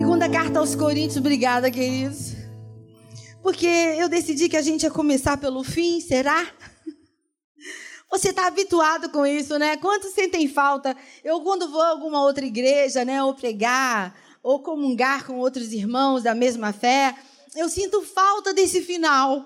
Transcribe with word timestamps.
Segunda 0.00 0.30
carta 0.30 0.60
aos 0.60 0.76
Coríntios, 0.76 1.16
obrigada, 1.16 1.68
queridos. 1.72 2.34
Porque 3.42 3.66
eu 3.66 4.08
decidi 4.08 4.48
que 4.48 4.56
a 4.56 4.62
gente 4.62 4.84
ia 4.84 4.92
começar 4.92 5.36
pelo 5.38 5.64
fim, 5.64 6.00
será? 6.00 6.48
Você 8.08 8.28
está 8.28 8.46
habituado 8.46 9.10
com 9.10 9.26
isso, 9.26 9.58
né? 9.58 9.76
Quantos 9.76 10.14
sentem 10.14 10.46
falta? 10.46 10.96
Eu, 11.24 11.40
quando 11.40 11.68
vou 11.68 11.82
a 11.82 11.88
alguma 11.88 12.22
outra 12.22 12.46
igreja, 12.46 13.04
né, 13.04 13.24
ou 13.24 13.34
pregar, 13.34 14.16
ou 14.40 14.62
comungar 14.62 15.26
com 15.26 15.40
outros 15.40 15.72
irmãos 15.72 16.22
da 16.22 16.32
mesma 16.32 16.72
fé, 16.72 17.12
eu 17.56 17.68
sinto 17.68 18.00
falta 18.02 18.54
desse 18.54 18.80
final, 18.80 19.44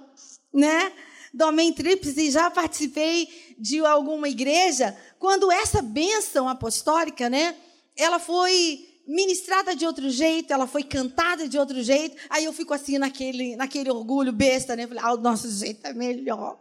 né? 0.53 0.93
Do 1.33 1.47
Amém 1.47 1.73
Tríplice, 1.73 2.31
já 2.31 2.51
participei 2.51 3.27
de 3.59 3.79
alguma 3.81 4.29
igreja, 4.29 4.95
quando 5.19 5.51
essa 5.51 5.81
bênção 5.81 6.47
apostólica, 6.47 7.31
né, 7.31 7.57
ela 7.97 8.19
foi 8.19 8.92
ministrada 9.07 9.75
de 9.75 9.85
outro 9.87 10.09
jeito, 10.11 10.53
ela 10.53 10.67
foi 10.67 10.83
cantada 10.83 11.49
de 11.49 11.59
outro 11.59 11.83
jeito. 11.83 12.17
Aí 12.31 12.45
eu 12.45 12.53
fico 12.53 12.73
assim 12.73 12.99
naquele, 12.99 13.57
naquele 13.57 13.91
orgulho 13.91 14.33
besta, 14.33 14.77
né? 14.77 14.87
Falei, 14.87 15.03
ah, 15.03 15.15
o 15.15 15.21
nosso 15.21 15.51
jeito 15.51 15.87
é 15.87 15.93
melhor. 15.93 16.61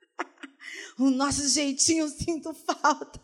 o 0.98 1.10
nosso 1.10 1.46
jeitinho 1.48 2.04
eu 2.04 2.08
sinto 2.08 2.54
falta. 2.54 3.20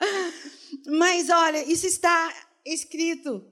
Mas 0.86 1.28
olha, 1.28 1.70
isso 1.70 1.86
está 1.86 2.32
escrito. 2.64 3.44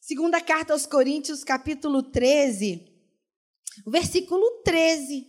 Segunda 0.00 0.40
carta 0.40 0.72
aos 0.72 0.86
Coríntios, 0.86 1.44
capítulo 1.44 2.02
13, 2.02 2.90
versículo 3.86 4.62
13. 4.64 5.26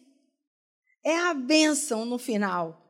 É 1.03 1.17
a 1.17 1.33
bênção 1.33 2.05
no 2.05 2.17
final. 2.17 2.85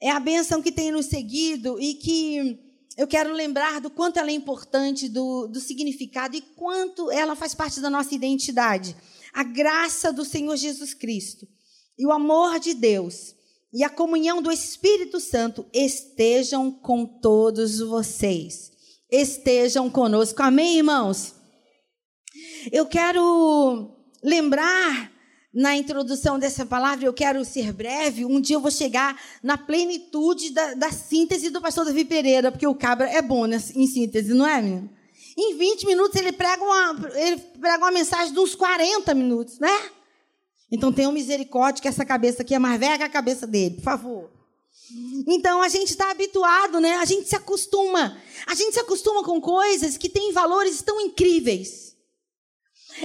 É 0.00 0.10
a 0.10 0.20
bênção 0.20 0.62
que 0.62 0.72
tem 0.72 0.90
nos 0.90 1.06
seguido 1.06 1.80
e 1.80 1.94
que 1.94 2.65
eu 2.96 3.06
quero 3.06 3.32
lembrar 3.32 3.80
do 3.80 3.90
quanto 3.90 4.18
ela 4.18 4.30
é 4.30 4.34
importante, 4.34 5.08
do, 5.08 5.46
do 5.46 5.60
significado 5.60 6.34
e 6.34 6.40
quanto 6.40 7.10
ela 7.10 7.36
faz 7.36 7.54
parte 7.54 7.80
da 7.80 7.90
nossa 7.90 8.14
identidade. 8.14 8.96
A 9.34 9.42
graça 9.42 10.12
do 10.12 10.24
Senhor 10.24 10.56
Jesus 10.56 10.94
Cristo 10.94 11.46
e 11.98 12.06
o 12.06 12.12
amor 12.12 12.58
de 12.58 12.72
Deus 12.72 13.34
e 13.72 13.84
a 13.84 13.90
comunhão 13.90 14.40
do 14.40 14.50
Espírito 14.50 15.20
Santo 15.20 15.66
estejam 15.72 16.70
com 16.70 17.04
todos 17.04 17.80
vocês. 17.80 18.72
Estejam 19.10 19.90
conosco. 19.90 20.42
Amém, 20.42 20.78
irmãos? 20.78 21.34
Eu 22.72 22.86
quero 22.86 23.94
lembrar 24.22 25.12
na 25.56 25.74
introdução 25.74 26.38
dessa 26.38 26.66
palavra, 26.66 27.06
eu 27.06 27.14
quero 27.14 27.42
ser 27.42 27.72
breve. 27.72 28.26
Um 28.26 28.38
dia 28.38 28.56
eu 28.56 28.60
vou 28.60 28.70
chegar 28.70 29.18
na 29.42 29.56
plenitude 29.56 30.50
da, 30.50 30.74
da 30.74 30.92
síntese 30.92 31.48
do 31.48 31.62
pastor 31.62 31.86
Davi 31.86 32.04
Pereira, 32.04 32.52
porque 32.52 32.66
o 32.66 32.74
cabra 32.74 33.08
é 33.08 33.22
bom 33.22 33.46
né, 33.46 33.56
em 33.74 33.86
síntese, 33.86 34.34
não 34.34 34.46
é, 34.46 34.60
menino? 34.60 34.90
Em 35.34 35.56
20 35.56 35.86
minutos 35.86 36.20
ele 36.20 36.30
prega, 36.30 36.62
uma, 36.62 37.10
ele 37.14 37.38
prega 37.58 37.78
uma 37.78 37.90
mensagem 37.90 38.34
de 38.34 38.38
uns 38.38 38.54
40 38.54 39.14
minutos, 39.14 39.58
né? 39.58 39.90
Então 40.70 40.92
tenham 40.92 41.10
misericórdia 41.10 41.80
que 41.80 41.88
essa 41.88 42.04
cabeça 42.04 42.42
aqui 42.42 42.54
é 42.54 42.58
mais 42.58 42.78
velha 42.78 42.98
que 42.98 43.04
a 43.04 43.08
cabeça 43.08 43.46
dele, 43.46 43.76
por 43.76 43.82
favor. 43.82 44.30
Então 45.26 45.62
a 45.62 45.68
gente 45.70 45.88
está 45.88 46.10
habituado, 46.10 46.80
né? 46.80 46.96
A 46.96 47.06
gente 47.06 47.30
se 47.30 47.34
acostuma. 47.34 48.18
A 48.46 48.54
gente 48.54 48.74
se 48.74 48.80
acostuma 48.80 49.24
com 49.24 49.40
coisas 49.40 49.96
que 49.96 50.10
têm 50.10 50.32
valores 50.32 50.82
tão 50.82 51.00
incríveis. 51.00 51.85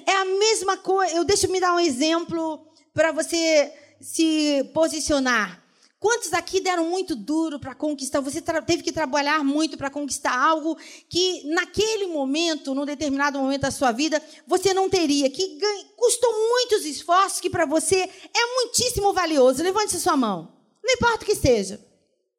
É 0.05 0.11
a 0.13 0.25
mesma 0.25 0.77
coisa. 0.77 1.15
Eu 1.15 1.23
deixa 1.23 1.47
eu 1.47 1.51
me 1.51 1.59
dar 1.59 1.73
um 1.73 1.79
exemplo 1.79 2.65
para 2.93 3.11
você 3.11 3.73
se 3.99 4.63
posicionar. 4.73 5.61
Quantos 5.99 6.33
aqui 6.33 6.59
deram 6.59 6.89
muito 6.89 7.15
duro 7.15 7.59
para 7.59 7.75
conquistar? 7.75 8.21
Você 8.21 8.41
teve 8.41 8.81
que 8.81 8.91
trabalhar 8.91 9.43
muito 9.43 9.77
para 9.77 9.87
conquistar 9.87 10.35
algo 10.35 10.75
que 11.07 11.43
naquele 11.45 12.07
momento, 12.07 12.73
num 12.73 12.85
determinado 12.85 13.37
momento 13.37 13.61
da 13.61 13.69
sua 13.69 13.91
vida, 13.91 14.19
você 14.47 14.73
não 14.73 14.89
teria, 14.89 15.29
que 15.29 15.59
custou 15.95 16.33
muitos 16.33 16.85
esforços, 16.85 17.39
que 17.39 17.51
para 17.51 17.67
você 17.67 17.97
é 17.97 18.55
muitíssimo 18.55 19.13
valioso. 19.13 19.61
Levante 19.61 19.99
sua 19.99 20.17
mão. 20.17 20.51
Não 20.83 20.91
importa 20.91 21.23
o 21.23 21.27
que 21.27 21.35
seja. 21.35 21.79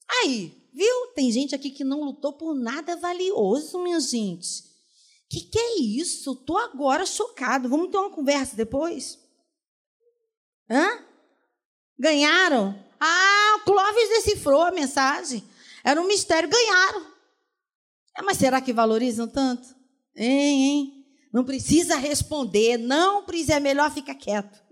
Aí, 0.09 0.53
viu? 0.75 1.07
Tem 1.15 1.31
gente 1.31 1.55
aqui 1.55 1.71
que 1.71 1.85
não 1.85 2.03
lutou 2.03 2.33
por 2.33 2.57
nada 2.57 2.97
valioso, 2.97 3.79
minha 3.79 4.01
gente 4.01 4.72
que, 5.33 5.41
que 5.41 5.59
é 5.59 5.81
isso? 5.81 6.33
Estou 6.33 6.59
agora 6.59 7.07
chocado. 7.07 7.67
Vamos 7.67 7.91
ter 7.91 7.97
uma 7.97 8.11
conversa 8.11 8.55
depois? 8.55 9.19
Hã? 10.71 10.99
Ganharam? 11.99 12.79
Ah, 13.01 13.57
o 13.57 13.65
Clóvis 13.65 14.09
decifrou 14.11 14.61
a 14.61 14.71
mensagem. 14.71 15.43
Era 15.83 16.01
um 16.03 16.07
mistério. 16.07 16.51
Ganharam. 16.51 17.07
É, 18.15 18.21
mas 18.21 18.37
será 18.37 18.61
que 18.61 18.75
valorizam 18.75 19.27
tanto? 19.27 19.67
Hein, 20.15 20.65
hein? 20.65 21.07
Não 21.33 21.45
precisa 21.45 21.97
responder. 21.97 22.77
Não 22.77 23.25
precisa. 23.25 23.55
É 23.55 23.61
melhor 23.61 23.91
ficar 23.91 24.15
quieto. 24.15 24.63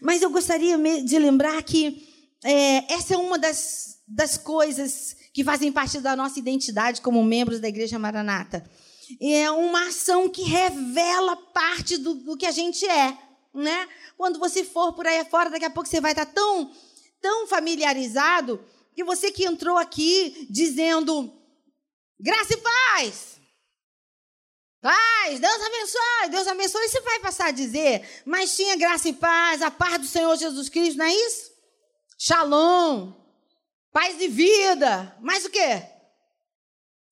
Mas 0.00 0.22
eu 0.22 0.30
gostaria 0.30 0.78
de 1.02 1.18
lembrar 1.18 1.62
que 1.62 2.08
é, 2.42 2.90
essa 2.90 3.12
é 3.12 3.18
uma 3.18 3.38
das, 3.38 3.98
das 4.08 4.38
coisas 4.38 5.14
que 5.34 5.44
fazem 5.44 5.70
parte 5.70 6.00
da 6.00 6.16
nossa 6.16 6.38
identidade 6.38 7.02
como 7.02 7.22
membros 7.22 7.60
da 7.60 7.68
Igreja 7.68 7.98
Maranata 7.98 8.64
é 9.20 9.50
uma 9.50 9.88
ação 9.88 10.28
que 10.28 10.42
revela 10.42 11.36
parte 11.36 11.96
do, 11.96 12.14
do 12.14 12.36
que 12.36 12.46
a 12.46 12.50
gente 12.50 12.86
é. 12.86 13.16
Né? 13.52 13.88
Quando 14.16 14.38
você 14.38 14.64
for 14.64 14.92
por 14.92 15.06
aí 15.06 15.24
fora, 15.24 15.50
daqui 15.50 15.64
a 15.64 15.70
pouco 15.70 15.88
você 15.88 16.00
vai 16.00 16.12
estar 16.12 16.26
tão, 16.26 16.72
tão 17.20 17.46
familiarizado 17.46 18.64
que 18.94 19.04
você 19.04 19.30
que 19.30 19.44
entrou 19.44 19.76
aqui 19.76 20.46
dizendo 20.50 21.32
graça 22.18 22.54
e 22.54 22.56
paz. 22.56 23.34
Paz, 24.80 25.40
Deus 25.40 25.62
abençoe, 25.62 26.30
Deus 26.30 26.46
abençoe. 26.46 26.88
Você 26.88 27.00
vai 27.00 27.18
passar 27.20 27.46
a 27.46 27.52
dizer, 27.52 28.22
mas 28.26 28.54
tinha 28.54 28.76
graça 28.76 29.08
e 29.08 29.14
paz, 29.14 29.62
a 29.62 29.70
paz 29.70 29.98
do 29.98 30.06
Senhor 30.06 30.36
Jesus 30.36 30.68
Cristo, 30.68 30.98
não 30.98 31.06
é 31.06 31.14
isso? 31.14 31.50
Shalom, 32.18 33.12
paz 33.90 34.18
de 34.18 34.28
vida, 34.28 35.16
mais 35.20 35.44
o 35.44 35.50
quê? 35.50 35.82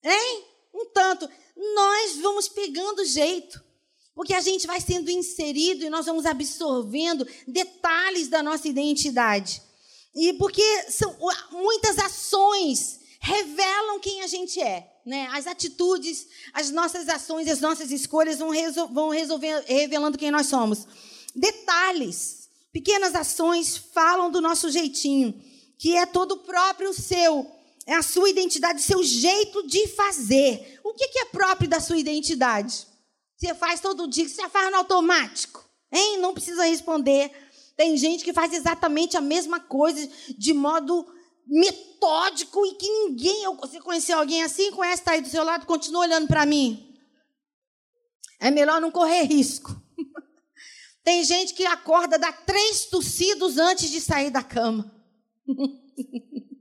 Hein? 0.03 0.45
Um 0.73 0.85
tanto 0.93 1.29
nós 1.55 2.17
vamos 2.17 2.47
pegando 2.47 3.05
jeito. 3.05 3.63
Porque 4.15 4.33
a 4.33 4.41
gente 4.41 4.67
vai 4.67 4.79
sendo 4.79 5.09
inserido 5.09 5.83
e 5.83 5.89
nós 5.89 6.05
vamos 6.05 6.25
absorvendo 6.25 7.27
detalhes 7.47 8.27
da 8.27 8.43
nossa 8.43 8.67
identidade. 8.67 9.61
E 10.15 10.33
porque 10.33 10.63
são 10.91 11.15
muitas 11.51 11.97
ações 11.97 12.99
revelam 13.19 13.99
quem 13.99 14.21
a 14.21 14.27
gente 14.27 14.61
é. 14.61 14.91
Né? 15.05 15.27
As 15.31 15.47
atitudes, 15.47 16.27
as 16.53 16.69
nossas 16.69 17.09
ações, 17.09 17.47
as 17.47 17.59
nossas 17.59 17.89
escolhas 17.89 18.37
vão, 18.37 18.49
resol 18.49 18.87
vão 18.89 19.09
resolver, 19.09 19.63
revelando 19.65 20.17
quem 20.17 20.29
nós 20.29 20.47
somos. 20.47 20.85
Detalhes, 21.33 22.49
pequenas 22.71 23.15
ações 23.15 23.77
falam 23.77 24.29
do 24.29 24.41
nosso 24.41 24.69
jeitinho, 24.69 25.33
que 25.77 25.95
é 25.95 26.05
todo 26.05 26.37
próprio 26.37 26.93
seu 26.93 27.49
é 27.85 27.93
a 27.93 28.01
sua 28.01 28.29
identidade, 28.29 28.81
seu 28.81 29.03
jeito 29.03 29.67
de 29.67 29.87
fazer. 29.89 30.79
O 30.83 30.93
que, 30.93 31.19
é 31.19 31.25
próprio 31.25 31.69
da 31.69 31.79
sua 31.79 31.97
identidade? 31.97 32.87
Você 33.37 33.53
faz 33.53 33.81
todo 33.81 34.07
dia, 34.07 34.27
você 34.27 34.47
faz 34.49 34.71
no 34.71 34.77
automático. 34.77 35.63
Hein? 35.91 36.17
Não 36.19 36.33
precisa 36.33 36.63
responder. 36.63 37.31
Tem 37.75 37.97
gente 37.97 38.23
que 38.23 38.31
faz 38.31 38.53
exatamente 38.53 39.17
a 39.17 39.21
mesma 39.21 39.59
coisa 39.59 40.09
de 40.37 40.53
modo 40.53 41.05
metódico 41.45 42.65
e 42.65 42.75
que 42.75 42.87
ninguém. 42.87 43.43
Você 43.57 43.81
conheceu 43.81 44.17
alguém 44.17 44.43
assim? 44.43 44.71
Conhece, 44.71 45.01
está 45.01 45.11
aí 45.11 45.21
do 45.21 45.29
seu 45.29 45.43
lado, 45.43 45.65
continua 45.65 46.01
olhando 46.01 46.27
para 46.27 46.45
mim. 46.45 46.89
É 48.39 48.49
melhor 48.49 48.79
não 48.79 48.91
correr 48.91 49.23
risco. 49.23 49.75
Tem 51.03 51.23
gente 51.23 51.53
que 51.53 51.65
acorda, 51.65 52.17
dá 52.17 52.31
três 52.31 52.85
tossidos 52.85 53.57
antes 53.57 53.89
de 53.89 53.99
sair 53.99 54.29
da 54.29 54.41
cama. 54.41 54.89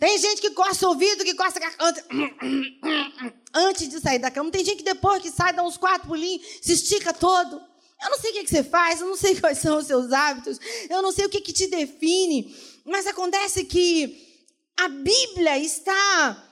Tem 0.00 0.16
gente 0.16 0.40
que 0.40 0.50
coça 0.52 0.86
o 0.86 0.88
ouvido, 0.88 1.22
que 1.22 1.34
coça 1.34 1.60
antes 3.52 3.86
de 3.86 4.00
sair 4.00 4.18
da 4.18 4.30
cama. 4.30 4.50
Tem 4.50 4.64
gente 4.64 4.78
que 4.78 4.82
depois 4.82 5.20
que 5.20 5.30
sai, 5.30 5.52
dá 5.52 5.62
uns 5.62 5.76
quatro 5.76 6.08
pulinhos, 6.08 6.42
se 6.62 6.72
estica 6.72 7.12
todo. 7.12 7.56
Eu 8.02 8.10
não 8.10 8.18
sei 8.18 8.30
o 8.30 8.34
que, 8.34 8.48
você 8.48 8.64
faz, 8.64 9.02
eu 9.02 9.06
não 9.08 9.16
sei 9.16 9.36
quais 9.38 9.58
são 9.58 9.76
os 9.76 9.86
seus 9.86 10.10
hábitos, 10.10 10.58
eu 10.88 11.02
não 11.02 11.12
sei 11.12 11.26
o 11.26 11.28
que, 11.28 11.42
que 11.42 11.52
te 11.52 11.66
define, 11.66 12.56
mas 12.82 13.06
acontece 13.06 13.62
que 13.64 14.26
a 14.78 14.88
Bíblia 14.88 15.58
está 15.58 16.46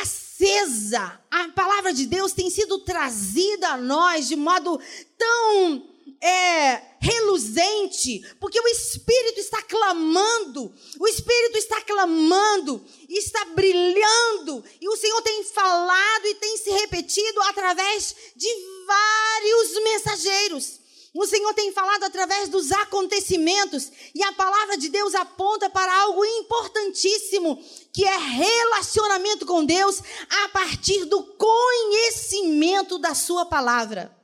acesa. 0.00 1.20
A 1.30 1.48
palavra 1.50 1.92
de 1.92 2.06
Deus 2.06 2.32
tem 2.32 2.48
sido 2.48 2.78
trazida 2.78 3.68
a 3.68 3.76
nós 3.76 4.28
de 4.28 4.36
modo 4.36 4.80
tão 5.18 5.89
é, 6.20 6.82
reluzente, 7.00 8.20
porque 8.38 8.60
o 8.60 8.68
Espírito 8.68 9.40
está 9.40 9.62
clamando, 9.62 10.72
o 10.98 11.08
Espírito 11.08 11.58
está 11.58 11.80
clamando, 11.82 12.84
está 13.08 13.44
brilhando, 13.46 14.64
e 14.80 14.88
o 14.88 14.96
Senhor 14.96 15.20
tem 15.22 15.44
falado 15.44 16.26
e 16.26 16.34
tem 16.36 16.56
se 16.56 16.70
repetido 16.70 17.40
através 17.42 18.14
de 18.36 18.48
vários 18.86 19.84
mensageiros. 19.84 20.80
O 21.12 21.26
Senhor 21.26 21.52
tem 21.54 21.72
falado 21.72 22.04
através 22.04 22.48
dos 22.48 22.70
acontecimentos 22.70 23.90
e 24.14 24.22
a 24.22 24.32
palavra 24.32 24.76
de 24.76 24.88
Deus 24.88 25.12
aponta 25.14 25.68
para 25.68 25.92
algo 26.02 26.24
importantíssimo, 26.24 27.60
que 27.92 28.04
é 28.04 28.16
relacionamento 28.16 29.44
com 29.44 29.64
Deus 29.64 30.00
a 30.44 30.48
partir 30.50 31.04
do 31.06 31.24
conhecimento 31.24 32.96
da 32.96 33.12
sua 33.12 33.44
palavra. 33.44 34.19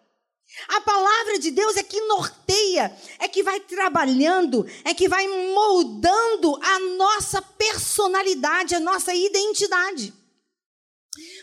A 0.68 0.80
palavra 0.80 1.38
de 1.38 1.50
Deus 1.50 1.76
é 1.76 1.82
que 1.82 2.00
norteia, 2.02 2.96
é 3.18 3.28
que 3.28 3.42
vai 3.42 3.60
trabalhando, 3.60 4.66
é 4.84 4.94
que 4.94 5.08
vai 5.08 5.26
moldando 5.28 6.58
a 6.62 6.78
nossa 6.96 7.42
personalidade, 7.42 8.74
a 8.74 8.80
nossa 8.80 9.14
identidade. 9.14 10.14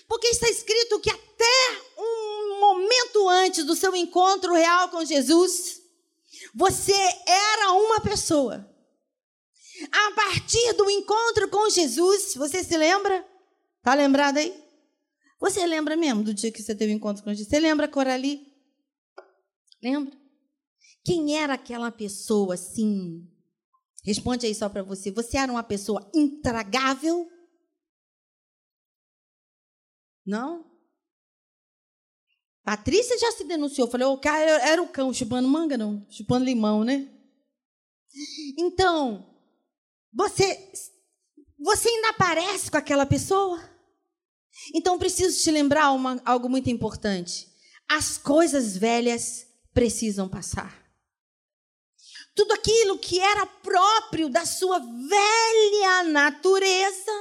Porque 0.08 0.28
está 0.28 0.50
escrito 0.50 1.00
que 1.00 1.10
até 1.10 1.82
um 1.98 2.60
momento 2.60 3.30
antes 3.30 3.64
do 3.66 3.76
seu 3.76 3.96
encontro 3.96 4.54
real 4.54 4.90
com 4.90 5.06
Jesus, 5.06 5.82
você 6.54 6.94
era 7.26 7.72
uma 7.72 8.00
pessoa. 8.02 8.70
A 9.92 10.12
partir 10.12 10.74
do 10.74 10.90
encontro 10.90 11.48
com 11.50 11.70
Jesus, 11.70 12.36
você 12.36 12.64
se 12.64 12.78
lembra? 12.78 13.26
Tá 13.82 13.94
lembrado 13.94 14.38
aí? 14.38 14.54
Você 15.40 15.66
lembra 15.66 15.98
mesmo 15.98 16.24
do 16.24 16.34
dia 16.34 16.52
que 16.52 16.62
você 16.62 16.74
teve 16.74 16.94
encontro 16.94 17.24
com 17.24 17.32
Jesus? 17.32 17.50
Você 17.50 17.60
lembra, 17.60 17.88
Coralie? 17.88 18.53
Lembra? 19.84 20.18
Quem 21.04 21.38
era 21.38 21.56
aquela 21.56 21.92
pessoa 21.92 22.54
assim? 22.54 23.30
Responde 24.06 24.46
aí 24.46 24.56
só 24.56 24.70
para 24.70 24.82
você. 24.82 25.12
Você 25.12 25.38
era 25.38 25.52
uma 25.52 25.64
pessoa 25.64 26.10
intragável? 26.16 27.30
Não? 30.26 30.72
Patrícia 32.64 33.18
já 33.18 33.34
se 33.34 33.44
denunciou. 33.44 33.90
Falei, 33.90 34.08
o 34.08 34.18
cara 34.18 34.46
era 34.66 34.82
o 34.82 34.88
cão 34.88 35.14
chupando 35.14 35.50
manga, 35.50 35.78
não? 35.78 36.06
Chupando 36.10 36.46
limão, 36.46 36.86
né? 36.86 37.10
Então, 38.58 39.38
você, 40.14 40.72
você 41.60 41.90
ainda 41.90 42.14
parece 42.14 42.72
com 42.72 42.78
aquela 42.78 43.06
pessoa? 43.06 43.62
Então, 44.74 44.98
preciso 44.98 45.44
te 45.44 45.52
lembrar 45.52 45.92
uma, 45.92 46.22
algo 46.24 46.48
muito 46.48 46.70
importante. 46.70 47.50
As 47.90 48.18
coisas 48.18 48.78
velhas 48.78 49.53
precisam 49.74 50.30
passar. 50.30 50.82
Tudo 52.36 52.54
aquilo 52.54 52.98
que 52.98 53.20
era 53.20 53.46
próprio 53.46 54.30
da 54.30 54.46
sua 54.46 54.80
velha 54.80 56.04
natureza, 56.06 57.12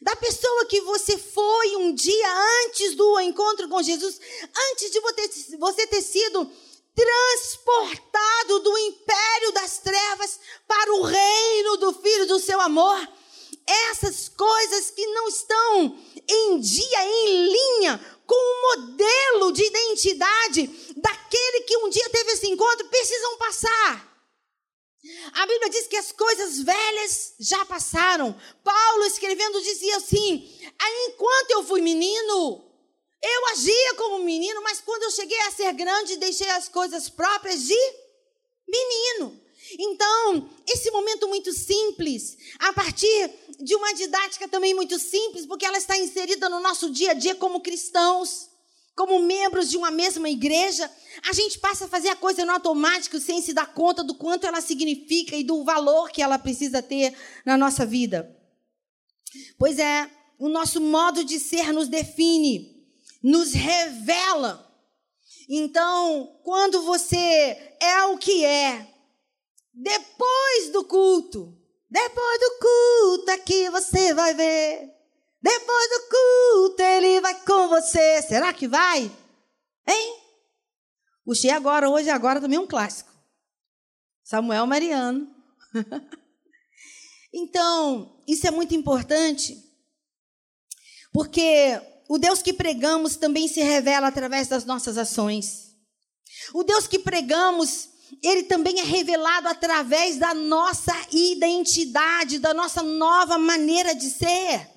da 0.00 0.16
pessoa 0.16 0.66
que 0.66 0.80
você 0.80 1.16
foi 1.16 1.76
um 1.76 1.94
dia 1.94 2.28
antes 2.66 2.94
do 2.94 3.20
encontro 3.20 3.68
com 3.68 3.82
Jesus, 3.82 4.20
antes 4.72 4.90
de 4.90 5.00
você 5.58 5.86
ter 5.86 6.02
sido 6.02 6.50
transportado 6.94 8.60
do 8.60 8.78
império 8.78 9.52
das 9.52 9.78
trevas 9.78 10.40
para 10.66 10.94
o 10.94 11.02
reino 11.02 11.76
do 11.78 11.92
Filho 11.92 12.26
do 12.26 12.38
seu 12.38 12.60
amor. 12.60 13.08
Essas 13.66 14.28
coisas 14.28 14.90
que 14.90 15.06
não 15.06 15.28
estão 15.28 15.98
em 16.28 16.60
dia, 16.60 17.04
em 17.04 17.48
linha 17.48 18.13
com 18.26 18.34
o 18.34 18.62
modelo 18.62 19.52
de 19.52 19.64
identidade 19.64 20.66
daquele 20.96 21.60
que 21.62 21.76
um 21.78 21.88
dia 21.88 22.08
teve 22.10 22.32
esse 22.32 22.46
encontro, 22.48 22.88
precisam 22.88 23.36
passar. 23.38 24.14
A 25.34 25.46
Bíblia 25.46 25.68
diz 25.68 25.86
que 25.86 25.96
as 25.96 26.12
coisas 26.12 26.62
velhas 26.62 27.34
já 27.38 27.64
passaram. 27.66 28.34
Paulo 28.62 29.04
escrevendo 29.04 29.60
dizia 29.60 29.96
assim: 29.98 30.50
enquanto 31.08 31.50
eu 31.50 31.64
fui 31.64 31.82
menino, 31.82 32.64
eu 33.22 33.46
agia 33.48 33.94
como 33.96 34.24
menino, 34.24 34.62
mas 34.62 34.80
quando 34.80 35.02
eu 35.02 35.10
cheguei 35.10 35.38
a 35.40 35.50
ser 35.50 35.72
grande, 35.74 36.16
deixei 36.16 36.48
as 36.50 36.68
coisas 36.68 37.10
próprias 37.10 37.66
de 37.66 37.94
menino. 38.66 39.43
Então, 39.78 40.50
esse 40.68 40.90
momento 40.90 41.28
muito 41.28 41.52
simples, 41.52 42.36
a 42.58 42.72
partir 42.72 43.30
de 43.58 43.74
uma 43.74 43.94
didática 43.94 44.48
também 44.48 44.74
muito 44.74 44.98
simples, 44.98 45.46
porque 45.46 45.64
ela 45.64 45.78
está 45.78 45.96
inserida 45.96 46.48
no 46.48 46.60
nosso 46.60 46.90
dia 46.90 47.12
a 47.12 47.14
dia 47.14 47.34
como 47.34 47.60
cristãos, 47.60 48.50
como 48.94 49.18
membros 49.20 49.70
de 49.70 49.76
uma 49.76 49.90
mesma 49.90 50.28
igreja, 50.28 50.90
a 51.28 51.32
gente 51.32 51.58
passa 51.58 51.86
a 51.86 51.88
fazer 51.88 52.08
a 52.08 52.16
coisa 52.16 52.44
no 52.44 52.52
automático 52.52 53.18
sem 53.18 53.40
se 53.40 53.52
dar 53.52 53.72
conta 53.74 54.04
do 54.04 54.14
quanto 54.14 54.46
ela 54.46 54.60
significa 54.60 55.34
e 55.34 55.42
do 55.42 55.64
valor 55.64 56.10
que 56.10 56.22
ela 56.22 56.38
precisa 56.38 56.80
ter 56.80 57.16
na 57.44 57.56
nossa 57.56 57.84
vida. 57.84 58.36
Pois 59.58 59.78
é, 59.78 60.08
o 60.38 60.48
nosso 60.48 60.80
modo 60.80 61.24
de 61.24 61.40
ser 61.40 61.72
nos 61.72 61.88
define, 61.88 62.86
nos 63.22 63.52
revela. 63.52 64.64
Então, 65.48 66.38
quando 66.44 66.82
você 66.82 67.76
é 67.80 68.04
o 68.04 68.16
que 68.16 68.44
é, 68.44 68.93
depois 69.74 70.70
do 70.70 70.84
culto. 70.84 71.58
Depois 71.90 72.40
do 72.40 72.58
culto 72.60 73.30
é 73.30 73.38
que 73.38 73.70
você 73.70 74.14
vai 74.14 74.34
ver. 74.34 74.90
Depois 75.42 75.90
do 75.90 76.08
culto 76.08 76.82
ele 76.82 77.20
vai 77.20 77.40
com 77.44 77.68
você. 77.68 78.22
Será 78.22 78.52
que 78.52 78.66
vai? 78.68 79.10
Hein? 79.86 80.16
Puxei 81.24 81.50
agora, 81.50 81.88
hoje 81.88 82.10
agora 82.10 82.40
também 82.40 82.58
um 82.58 82.66
clássico. 82.66 83.12
Samuel 84.22 84.66
Mariano. 84.66 85.28
então, 87.32 88.22
isso 88.26 88.46
é 88.46 88.50
muito 88.50 88.74
importante, 88.74 89.62
porque 91.12 91.80
o 92.08 92.18
Deus 92.18 92.42
que 92.42 92.52
pregamos 92.52 93.16
também 93.16 93.48
se 93.48 93.62
revela 93.62 94.08
através 94.08 94.48
das 94.48 94.64
nossas 94.64 94.96
ações. 94.96 95.74
O 96.52 96.62
Deus 96.62 96.86
que 96.86 96.98
pregamos 96.98 97.88
ele 98.22 98.44
também 98.44 98.80
é 98.80 98.82
revelado 98.82 99.48
através 99.48 100.16
da 100.16 100.34
nossa 100.34 100.94
identidade, 101.10 102.38
da 102.38 102.54
nossa 102.54 102.82
nova 102.82 103.38
maneira 103.38 103.94
de 103.94 104.10
ser. 104.10 104.68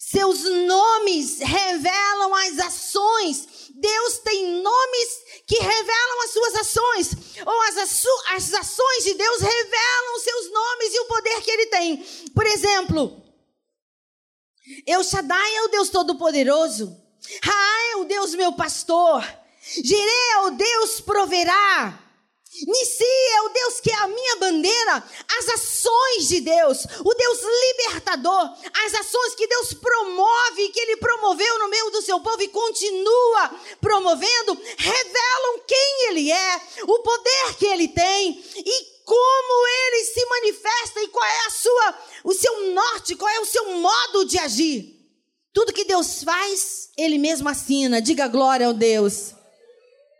Seus 0.00 0.42
nomes 0.42 1.38
revelam 1.40 2.34
as 2.34 2.58
ações. 2.58 3.46
Deus 3.74 4.18
tem 4.18 4.62
nomes 4.62 5.08
que 5.46 5.56
revelam 5.56 6.24
as 6.24 6.30
suas 6.30 6.54
ações, 6.56 7.10
ou 7.46 7.62
as, 7.62 7.76
as 8.34 8.54
ações 8.54 9.04
de 9.04 9.14
Deus 9.14 9.40
revelam 9.40 10.20
seus 10.20 10.50
nomes 10.50 10.94
e 10.94 11.00
o 11.00 11.04
poder 11.04 11.42
que 11.42 11.50
ele 11.50 11.66
tem. 11.66 12.06
Por 12.34 12.46
exemplo, 12.46 13.22
Eu 14.86 15.04
Shaddai 15.04 15.56
é 15.56 15.62
o 15.62 15.68
Deus 15.68 15.90
Todo-Poderoso. 15.90 16.96
Ra 17.42 17.92
é 17.92 17.96
o 17.96 18.04
Deus 18.04 18.34
meu 18.34 18.52
pastor. 18.54 19.22
Jireh 19.62 20.32
é 20.32 20.38
o 20.46 20.50
Deus 20.50 21.00
proverá. 21.00 22.07
Nissi 22.66 23.04
é 23.04 23.42
o 23.42 23.48
Deus 23.50 23.80
que 23.80 23.90
é 23.90 23.94
a 23.94 24.08
minha 24.08 24.36
bandeira, 24.36 25.04
as 25.38 25.48
ações 25.50 26.28
de 26.28 26.40
Deus, 26.40 26.86
o 27.04 27.14
Deus 27.14 27.38
libertador, 27.42 28.56
as 28.86 28.94
ações 28.94 29.34
que 29.34 29.46
Deus 29.46 29.74
promove, 29.74 30.70
que 30.70 30.80
Ele 30.80 30.96
promoveu 30.96 31.58
no 31.58 31.68
meio 31.68 31.90
do 31.90 32.02
seu 32.02 32.18
povo 32.20 32.42
e 32.42 32.48
continua 32.48 33.50
promovendo, 33.80 34.58
revelam 34.76 35.60
quem 35.66 36.08
Ele 36.08 36.32
é, 36.32 36.60
o 36.84 36.98
poder 37.00 37.56
que 37.58 37.66
Ele 37.66 37.88
tem 37.88 38.42
e 38.56 38.98
como 39.04 39.66
Ele 39.68 40.04
se 40.04 40.26
manifesta 40.26 41.02
e 41.02 41.08
qual 41.08 41.24
é 41.24 41.46
a 41.46 41.50
sua, 41.50 41.98
o 42.24 42.32
seu 42.32 42.70
norte, 42.72 43.14
qual 43.14 43.30
é 43.30 43.40
o 43.40 43.46
seu 43.46 43.72
modo 43.76 44.24
de 44.24 44.38
agir. 44.38 44.96
Tudo 45.52 45.72
que 45.72 45.84
Deus 45.84 46.22
faz, 46.22 46.90
Ele 46.96 47.18
mesmo 47.18 47.48
assina. 47.48 48.00
Diga 48.00 48.26
glória 48.26 48.66
ao 48.66 48.74
Deus. 48.74 49.34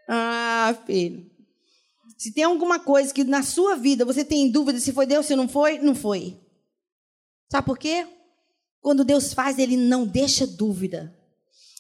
Ah, 0.09 0.75
filho. 0.87 1.38
Se 2.19 2.33
tem 2.33 2.43
alguma 2.43 2.81
coisa 2.81 3.15
que 3.15 3.23
na 3.23 3.45
sua 3.45 3.77
vida 3.77 4.05
você 4.05 4.25
tem 4.25 4.51
dúvida 4.51 4.81
se 4.81 4.93
foi 4.93 5.07
Deus, 5.07 5.25
se 5.25 5.37
não 5.37 5.49
foi, 5.49 5.79
não 5.79 5.95
foi. 5.95 6.37
Sabe 7.49 7.65
por 7.65 7.79
quê? 7.79 8.07
Quando 8.81 9.05
Deus 9.05 9.33
faz, 9.33 9.57
ele 9.57 9.77
não 9.77 10.05
deixa 10.05 10.45
dúvida. 10.45 11.17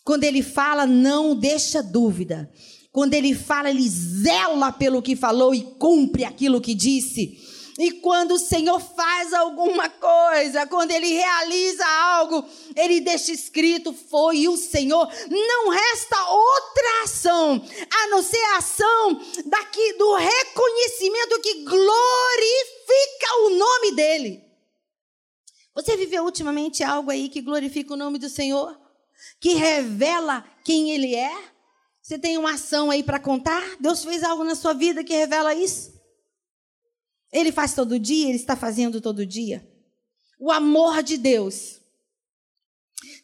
Quando 0.04 0.22
ele 0.22 0.40
fala, 0.40 0.86
não 0.86 1.34
deixa 1.34 1.82
dúvida. 1.82 2.48
Quando 2.92 3.14
ele 3.14 3.34
fala, 3.34 3.68
ele 3.68 3.86
zela 3.88 4.70
pelo 4.70 5.02
que 5.02 5.16
falou 5.16 5.52
e 5.52 5.62
cumpre 5.62 6.24
aquilo 6.24 6.60
que 6.60 6.74
disse. 6.74 7.36
E 7.78 7.92
quando 7.92 8.32
o 8.32 8.38
Senhor 8.38 8.80
faz 8.80 9.32
alguma 9.32 9.88
coisa, 9.88 10.66
quando 10.66 10.90
Ele 10.90 11.12
realiza 11.12 11.86
algo, 11.86 12.44
Ele 12.74 13.00
deixa 13.00 13.30
escrito: 13.30 13.92
foi 13.92 14.48
o 14.48 14.56
Senhor. 14.56 15.08
Não 15.30 15.68
resta 15.68 16.28
outra 16.28 17.02
ação, 17.04 17.64
a 17.88 18.06
não 18.08 18.20
ser 18.20 18.42
a 18.42 18.56
ação 18.56 19.20
daqui 19.46 19.92
do 19.92 20.12
reconhecimento 20.16 21.40
que 21.40 21.62
glorifica 21.62 23.36
o 23.44 23.50
nome 23.50 23.92
dEle. 23.92 24.42
Você 25.72 25.96
viveu 25.96 26.24
ultimamente 26.24 26.82
algo 26.82 27.12
aí 27.12 27.28
que 27.28 27.40
glorifica 27.40 27.94
o 27.94 27.96
nome 27.96 28.18
do 28.18 28.28
Senhor? 28.28 28.76
Que 29.40 29.54
revela 29.54 30.44
quem 30.64 30.90
Ele 30.90 31.14
é? 31.14 31.32
Você 32.02 32.18
tem 32.18 32.36
uma 32.36 32.54
ação 32.54 32.90
aí 32.90 33.04
para 33.04 33.20
contar? 33.20 33.62
Deus 33.78 34.02
fez 34.02 34.24
algo 34.24 34.42
na 34.42 34.56
sua 34.56 34.72
vida 34.72 35.04
que 35.04 35.14
revela 35.14 35.54
isso? 35.54 35.97
Ele 37.32 37.52
faz 37.52 37.74
todo 37.74 37.98
dia, 37.98 38.28
ele 38.28 38.36
está 38.36 38.56
fazendo 38.56 39.00
todo 39.00 39.26
dia. 39.26 39.66
O 40.38 40.50
amor 40.50 41.02
de 41.02 41.16
Deus 41.16 41.78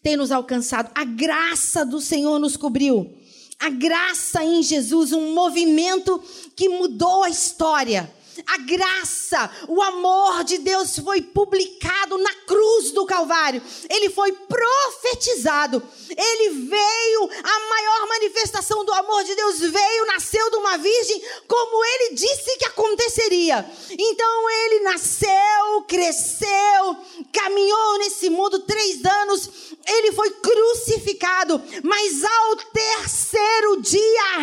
tem 0.03 0.17
nos 0.17 0.31
alcançado, 0.31 0.91
a 0.95 1.05
graça 1.05 1.85
do 1.85 2.01
Senhor 2.01 2.39
nos 2.39 2.57
cobriu. 2.57 3.17
A 3.59 3.71
graça 3.71 4.45
em 4.45 4.63
Jesus, 4.63 5.13
um 5.13 5.33
movimento 5.33 6.23
que 6.55 6.69
mudou 6.69 7.23
a 7.23 7.31
história. 7.31 8.13
A 8.47 8.59
graça, 8.59 9.51
o 9.69 9.81
amor 9.83 10.45
de 10.45 10.59
Deus 10.59 10.99
foi 10.99 11.23
publicado 11.23 12.19
na 12.19 12.35
cruz 12.47 12.91
do 12.91 13.07
Calvário. 13.07 13.63
Ele 13.89 14.11
foi 14.11 14.33
profetizado. 14.33 15.83
Ele 16.11 16.51
veio, 16.69 17.31
a 17.43 17.69
maior 17.69 18.09
manifestação 18.09 18.85
do 18.85 18.93
amor 18.93 19.25
de 19.25 19.35
Deus 19.35 19.61
veio, 19.61 20.07
nasceu 20.07 20.51
de 20.51 20.57
uma 20.57 20.77
virgem, 20.79 21.23
como 21.47 21.85
ele 21.85 22.15
disse 22.15 22.57
que 22.59 22.67
aconteceria. 22.67 23.65
Então 23.91 24.51
ele 24.51 24.81
nasceu, 24.81 25.83
cresceu, 25.87 26.97
caminhou 27.33 27.99
nesse 27.99 28.31
mundo 28.31 28.59
três 28.61 29.05
anos. 29.05 29.51
Ele 29.87 30.13
foi 30.13 30.31
crucificado, 30.31 31.63
mas 31.83 32.25
ao 32.25 32.57
terceiro 32.57 33.81
dia 33.83 34.39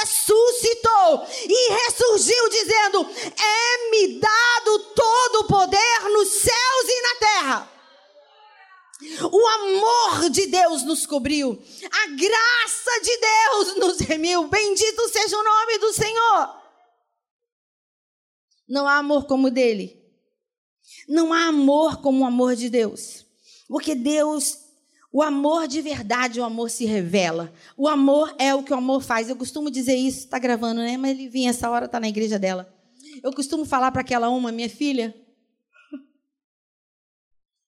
ressuscitou 0.00 1.26
e 1.48 1.72
ressurgiu, 1.72 2.48
dizendo: 2.48 3.06
é-me 3.38 4.20
dado 4.20 4.78
todo 4.94 5.40
o 5.40 5.48
poder 5.48 6.00
nos 6.12 6.28
céus 6.28 6.84
e 6.88 7.02
na 7.02 7.14
terra. 7.18 7.74
O 9.30 9.46
amor 9.48 10.30
de 10.30 10.46
Deus 10.46 10.82
nos 10.84 11.04
cobriu, 11.04 11.62
a 11.90 12.06
graça 12.08 13.00
de 13.02 13.18
Deus 13.18 13.76
nos 13.76 14.00
remiu. 14.00 14.48
Bendito 14.48 15.08
seja 15.08 15.36
o 15.36 15.42
nome 15.42 15.78
do 15.78 15.92
Senhor. 15.92 16.64
Não 18.68 18.88
há 18.88 18.96
amor 18.96 19.26
como 19.26 19.48
o 19.48 19.50
dele. 19.50 20.00
Não 21.08 21.32
há 21.32 21.46
amor 21.46 22.00
como 22.00 22.22
o 22.22 22.26
amor 22.26 22.56
de 22.56 22.70
Deus. 22.70 23.26
Porque 23.68 23.94
Deus, 23.94 24.58
o 25.12 25.22
amor 25.22 25.68
de 25.68 25.82
verdade, 25.82 26.40
o 26.40 26.44
amor 26.44 26.70
se 26.70 26.86
revela. 26.86 27.52
O 27.76 27.88
amor 27.88 28.34
é 28.38 28.54
o 28.54 28.62
que 28.62 28.72
o 28.72 28.76
amor 28.76 29.02
faz. 29.02 29.28
Eu 29.28 29.36
costumo 29.36 29.70
dizer 29.70 29.96
isso, 29.96 30.20
está 30.20 30.38
gravando, 30.38 30.80
né? 30.80 30.96
Mas 30.96 31.10
ele 31.10 31.28
vinha 31.28 31.50
essa 31.50 31.68
hora, 31.68 31.86
está 31.86 32.00
na 32.00 32.08
igreja 32.08 32.38
dela. 32.38 32.73
Eu 33.22 33.32
costumo 33.32 33.64
falar 33.64 33.90
para 33.92 34.00
aquela 34.00 34.28
uma, 34.28 34.52
minha 34.52 34.68
filha, 34.68 35.14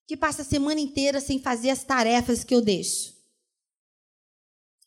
que 0.06 0.16
passa 0.16 0.42
a 0.42 0.44
semana 0.44 0.80
inteira 0.80 1.20
sem 1.20 1.40
fazer 1.40 1.70
as 1.70 1.82
tarefas 1.82 2.44
que 2.44 2.54
eu 2.54 2.60
deixo. 2.60 3.14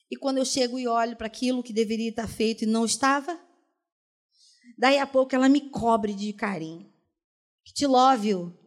E 0.10 0.16
quando 0.16 0.38
eu 0.38 0.46
chego 0.46 0.80
e 0.80 0.88
olho 0.88 1.16
para 1.16 1.28
aquilo 1.28 1.62
que 1.62 1.74
deveria 1.74 2.10
estar 2.10 2.28
feito 2.28 2.64
e 2.64 2.68
não 2.68 2.86
estava, 2.86 3.40
daí 4.78 4.98
a 4.98 5.06
pouco 5.06 5.36
ela 5.36 5.48
me 5.48 5.70
cobre 5.70 6.14
de 6.14 6.34
carinho. 6.34 6.92
Te 7.64 7.86
love 7.86 8.30
you. 8.30 8.58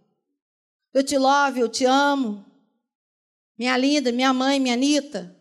Eu 0.94 1.02
te 1.02 1.18
love, 1.18 1.58
eu 1.58 1.68
te 1.68 1.84
amo. 1.84 2.44
Minha 3.58 3.76
linda, 3.76 4.12
minha 4.12 4.32
mãe, 4.32 4.60
minha 4.60 4.74
Anitta. 4.74 5.36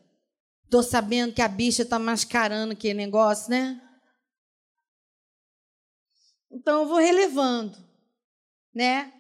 Tô 0.70 0.82
sabendo 0.82 1.34
que 1.34 1.42
a 1.42 1.48
bicha 1.48 1.86
tá 1.86 2.00
mascarando 2.00 2.72
aquele 2.74 2.94
negócio, 2.94 3.50
né? 3.50 3.82
Então 6.52 6.82
eu 6.82 6.88
vou 6.88 6.98
relevando, 6.98 7.78
né? 8.74 9.14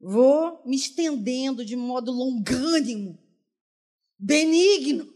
Vou 0.00 0.62
me 0.64 0.76
estendendo 0.76 1.64
de 1.64 1.76
modo 1.76 2.10
longânimo, 2.12 3.18
benigno. 4.18 5.12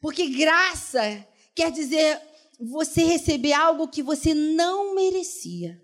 Porque 0.00 0.28
graça 0.28 1.26
quer 1.54 1.70
dizer 1.70 2.20
você 2.58 3.04
receber 3.04 3.52
algo 3.52 3.88
que 3.88 4.02
você 4.02 4.34
não 4.34 4.94
merecia. 4.94 5.80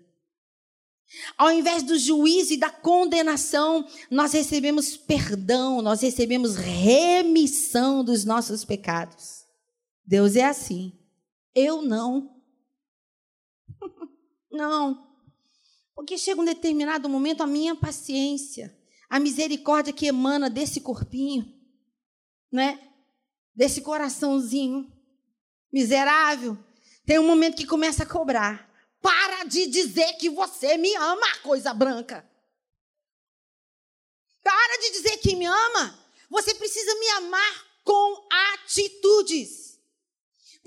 Ao 1.37 1.51
invés 1.51 1.81
do 1.83 1.97
juízo 1.97 2.53
e 2.53 2.57
da 2.57 2.69
condenação, 2.69 3.87
nós 4.11 4.33
recebemos 4.33 4.95
perdão, 4.95 5.81
nós 5.81 6.01
recebemos 6.01 6.55
remissão 6.55 8.03
dos 8.03 8.25
nossos 8.25 8.63
pecados. 8.63 9.45
Deus 10.05 10.35
é 10.35 10.43
assim. 10.43 10.93
Eu 11.55 11.81
não. 11.81 12.38
Não. 14.51 15.07
Porque 15.95 16.17
chega 16.17 16.41
um 16.41 16.45
determinado 16.45 17.09
momento 17.09 17.41
a 17.41 17.47
minha 17.47 17.75
paciência, 17.75 18.75
a 19.09 19.19
misericórdia 19.19 19.93
que 19.93 20.07
emana 20.07 20.49
desse 20.49 20.81
corpinho, 20.81 21.45
né? 22.51 22.79
Desse 23.53 23.81
coraçãozinho 23.81 24.91
miserável, 25.71 26.57
tem 27.05 27.19
um 27.19 27.27
momento 27.27 27.57
que 27.57 27.65
começa 27.65 28.03
a 28.03 28.05
cobrar. 28.05 28.69
Para 29.01 29.43
de 29.45 29.67
dizer 29.67 30.13
que 30.13 30.29
você 30.29 30.77
me 30.77 30.93
ama, 30.95 31.37
coisa 31.43 31.73
branca. 31.73 32.27
Para 34.43 34.77
de 34.81 34.91
dizer 34.91 35.17
que 35.17 35.35
me 35.35 35.45
ama. 35.45 35.99
Você 36.29 36.53
precisa 36.55 36.93
me 36.99 37.09
amar 37.09 37.67
com 37.83 38.27
atitudes. 38.53 39.68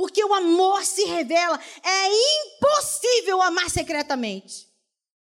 Porque 0.02 0.25
o 0.25 0.35
amor 0.35 0.85
se 0.85 1.04
revela. 1.04 1.61
É 1.80 2.09
impossível 2.42 3.40
amar 3.40 3.71
secretamente. 3.71 4.66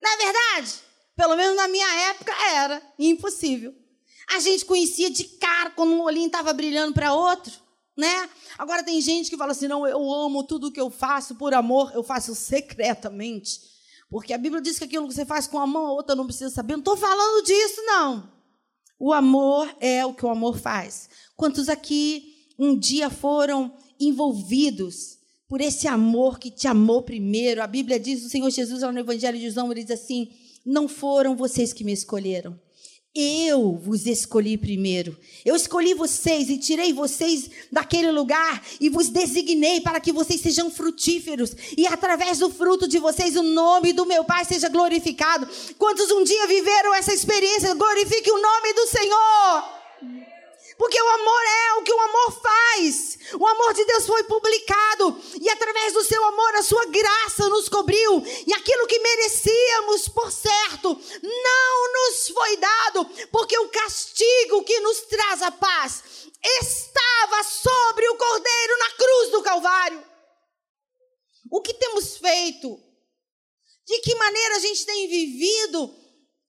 Não 0.00 0.08
é 0.08 0.16
verdade? 0.16 0.75
Pelo 1.16 1.35
menos 1.35 1.56
na 1.56 1.66
minha 1.66 2.11
época 2.11 2.32
era 2.52 2.80
impossível. 2.97 3.75
A 4.30 4.38
gente 4.38 4.64
conhecia 4.64 5.11
de 5.11 5.25
cara 5.25 5.70
quando 5.70 5.94
um 5.94 6.02
olhinho 6.02 6.28
estava 6.28 6.52
brilhando 6.52 6.94
para 6.94 7.12
outro, 7.12 7.52
né? 7.97 8.30
Agora 8.56 8.85
tem 8.85 9.00
gente 9.00 9.28
que 9.28 9.37
fala 9.37 9.50
assim: 9.50 9.66
não, 9.66 9.85
eu 9.85 10.12
amo 10.12 10.44
tudo 10.44 10.70
que 10.70 10.80
eu 10.80 10.90
faço 10.90 11.35
por 11.35 11.52
amor, 11.54 11.90
eu 11.92 12.04
faço 12.04 12.32
secretamente. 12.37 13.61
Porque 14.08 14.32
a 14.32 14.38
Bíblia 14.38 14.62
diz 14.62 14.78
que 14.78 14.85
aquilo 14.85 15.08
que 15.08 15.14
você 15.14 15.26
faz 15.26 15.49
com 15.49 15.58
a 15.58 15.66
mão, 15.66 15.87
a 15.87 15.92
outra 15.92 16.14
não 16.14 16.25
precisa 16.25 16.54
saber. 16.54 16.75
Não 16.75 16.82
estou 16.82 16.97
falando 16.97 17.44
disso, 17.44 17.82
não. 17.82 18.32
O 18.97 19.12
amor 19.12 19.68
é 19.80 20.06
o 20.06 20.14
que 20.14 20.25
o 20.25 20.30
amor 20.30 20.56
faz. 20.56 21.11
Quantos 21.35 21.68
aqui 21.68 22.47
um 22.56 22.78
dia 22.78 23.11
foram 23.11 23.76
envolvidos 23.99 25.19
por 25.49 25.61
esse 25.61 25.88
amor 25.88 26.38
que 26.38 26.50
te 26.50 26.69
amou 26.69 27.02
primeiro. 27.02 27.62
A 27.62 27.67
Bíblia 27.67 27.99
diz, 27.99 28.25
o 28.25 28.28
Senhor 28.28 28.50
Jesus, 28.50 28.83
no 28.83 28.99
Evangelho 28.99 29.38
de 29.38 29.50
João, 29.50 29.73
ele 29.73 29.83
diz 29.83 30.00
assim: 30.00 30.28
Não 30.64 30.87
foram 30.87 31.35
vocês 31.35 31.73
que 31.73 31.85
me 31.85 31.93
escolheram. 31.93 32.59
Eu 33.14 33.75
vos 33.76 34.07
escolhi 34.07 34.57
primeiro. 34.57 35.19
Eu 35.45 35.57
escolhi 35.57 35.95
vocês 35.95 36.50
e 36.50 36.59
tirei 36.59 36.93
vocês 36.93 37.50
daquele 37.73 38.12
lugar 38.12 38.62
e 38.81 38.88
vos 38.88 39.09
designei 39.09 39.81
para 39.81 39.99
que 39.99 40.12
vocês 40.12 40.40
sejam 40.40 40.71
frutíferos 40.71 41.52
e 41.76 41.87
através 41.87 42.38
do 42.38 42.50
fruto 42.50 42.87
de 42.87 42.99
vocês 42.99 43.35
o 43.35 43.43
nome 43.43 43.93
do 43.93 44.07
meu 44.07 44.23
Pai 44.23 44.45
seja 44.45 44.69
glorificado. 44.69 45.49
Quantos 45.76 46.11
um 46.12 46.23
dia 46.23 46.47
viveram 46.47 46.95
essa 46.95 47.12
experiência, 47.12 47.75
glorifique 47.75 48.31
o 48.31 48.40
nome 48.40 48.73
do 48.75 48.87
Senhor. 48.87 50.38
Porque 50.78 51.02
o 51.02 51.08
amor 51.08 51.42
é 51.42 51.73
o 51.75 51.82
que 51.82 51.92
o 51.92 52.00
amor 52.00 52.40
faz. 52.40 53.18
O 53.35 53.44
amor 53.44 53.75
de 53.75 53.85
Deus 53.85 54.06
foi 54.06 54.23
publicado. 54.23 55.20
E 55.40 55.50
através 55.50 55.92
do 55.92 56.04
seu 56.04 56.25
amor, 56.25 56.54
a 56.54 56.62
sua 56.62 56.87
graça 56.87 57.49
nos 57.49 57.68
cobriu. 57.68 58.23
E 58.47 58.54
aquilo 58.54 58.87
que 58.87 59.00
merecíamos, 59.00 60.08
por 60.08 60.30
certo, 60.30 60.97
não 61.20 61.92
nos 61.92 62.28
foi 62.28 62.56
dado. 62.58 63.04
Porque 63.32 63.58
o 63.58 63.68
castigo 63.68 64.62
que 64.62 64.78
nos 64.78 65.00
traz 65.00 65.42
a 65.42 65.50
paz 65.50 66.02
estava 66.61 67.42
sobre 67.42 68.08
o 68.08 68.16
cordeiro 68.16 68.78
na 68.78 68.90
cruz 68.92 69.30
do 69.32 69.42
Calvário. 69.42 70.04
O 71.50 71.61
que 71.61 71.75
temos 71.75 72.18
feito? 72.18 72.78
De 73.85 73.99
que 73.99 74.14
maneira 74.14 74.56
a 74.56 74.61
gente 74.61 74.87
tem 74.87 75.08
vivido 75.08 75.92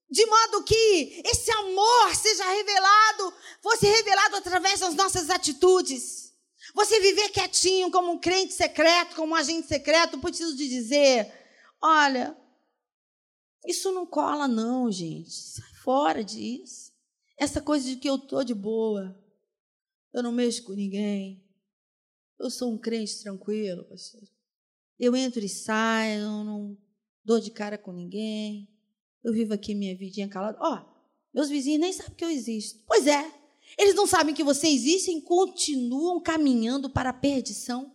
de 0.09 0.25
modo 0.25 0.63
que 0.63 1.21
esse 1.25 1.51
amor 1.51 2.15
seja 2.15 2.43
revelado, 2.49 3.33
fosse 3.61 3.85
revelado 3.85 4.37
através 4.37 4.79
das 4.79 4.95
nossas 4.95 5.29
atitudes. 5.29 6.33
Você 6.73 6.99
viver 6.99 7.29
quietinho 7.29 7.91
como 7.91 8.11
um 8.11 8.19
crente 8.19 8.53
secreto, 8.53 9.15
como 9.15 9.33
um 9.33 9.35
agente 9.35 9.67
secreto, 9.67 10.19
preciso 10.19 10.55
de 10.55 10.67
dizer, 10.67 11.31
olha, 11.81 12.35
isso 13.65 13.91
não 13.91 14.05
cola 14.05 14.47
não, 14.47 14.91
gente. 14.91 15.31
Sai 15.31 15.73
fora 15.83 16.23
disso. 16.23 16.91
Essa 17.37 17.61
coisa 17.61 17.87
de 17.87 17.95
que 17.95 18.09
eu 18.09 18.17
tô 18.17 18.43
de 18.43 18.53
boa, 18.53 19.17
eu 20.13 20.23
não 20.23 20.31
mexo 20.31 20.63
com 20.63 20.73
ninguém. 20.73 21.43
Eu 22.39 22.49
sou 22.49 22.73
um 22.73 22.77
crente 22.77 23.21
tranquilo, 23.21 23.85
pastor. 23.85 24.21
Eu 24.97 25.15
entro 25.15 25.43
e 25.43 25.49
saio, 25.49 26.21
eu 26.21 26.43
não 26.43 26.77
dou 27.23 27.39
de 27.39 27.51
cara 27.51 27.77
com 27.77 27.91
ninguém. 27.91 28.67
Eu 29.23 29.33
vivo 29.33 29.53
aqui 29.53 29.75
minha 29.75 29.95
vidinha 29.95 30.27
calada. 30.27 30.57
Ó, 30.61 30.75
oh, 30.75 30.99
meus 31.33 31.49
vizinhos 31.49 31.81
nem 31.81 31.93
sabem 31.93 32.15
que 32.15 32.23
eu 32.23 32.29
existo. 32.29 32.79
Pois 32.87 33.05
é. 33.07 33.31
Eles 33.77 33.93
não 33.93 34.07
sabem 34.07 34.33
que 34.33 34.43
você 34.43 34.67
existe 34.67 35.11
e 35.11 35.21
continuam 35.21 36.19
caminhando 36.19 36.89
para 36.89 37.11
a 37.11 37.13
perdição. 37.13 37.91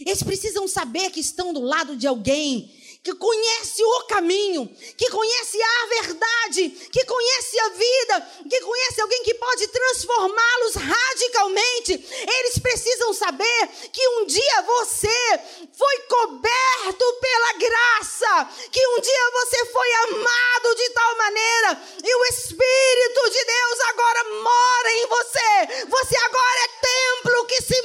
Eles 0.00 0.22
precisam 0.22 0.66
saber 0.66 1.10
que 1.10 1.20
estão 1.20 1.52
do 1.52 1.60
lado 1.60 1.96
de 1.96 2.06
alguém 2.06 2.72
que 3.02 3.14
conhece 3.14 3.82
o 3.82 4.02
caminho, 4.04 4.66
que 4.96 5.08
conhece 5.10 5.58
a 5.62 5.86
verdade, 5.86 6.68
que 6.92 7.04
conhece 7.04 7.58
a 7.60 7.68
vida, 7.70 8.30
que 8.50 8.60
conhece 8.60 9.00
alguém 9.00 9.22
que 9.22 9.34
pode 9.34 9.68
transformá-los 9.68 10.74
radicalmente. 10.74 11.92
Eles 11.92 12.58
precisam 12.58 13.14
saber 13.14 13.68
que 13.92 14.08
um 14.08 14.26
dia 14.26 14.62
você 14.62 15.40
foi 15.72 15.98
coberto 16.00 17.12
pela 17.20 17.52
graça, 17.54 18.50
que 18.70 18.86
um 18.88 19.00
dia 19.00 19.30
você 19.32 19.64
foi 19.66 19.92
amado 19.94 20.74
de 20.74 20.90
tal 20.90 21.16
maneira 21.16 21.82
e 22.04 22.14
o 22.14 22.24
Espírito 22.26 23.30
de 23.30 23.44
Deus 23.44 23.80
agora 23.88 24.24
mora 24.42 24.92
em 24.92 25.06
você. 25.06 25.86
Você 25.88 26.16
agora 26.16 26.60
é 26.64 26.68
templo 26.80 27.46
que 27.46 27.62
se 27.62 27.78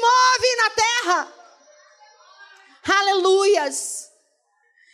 na 0.56 0.70
terra. 0.70 1.34
Aleluias. 2.86 4.13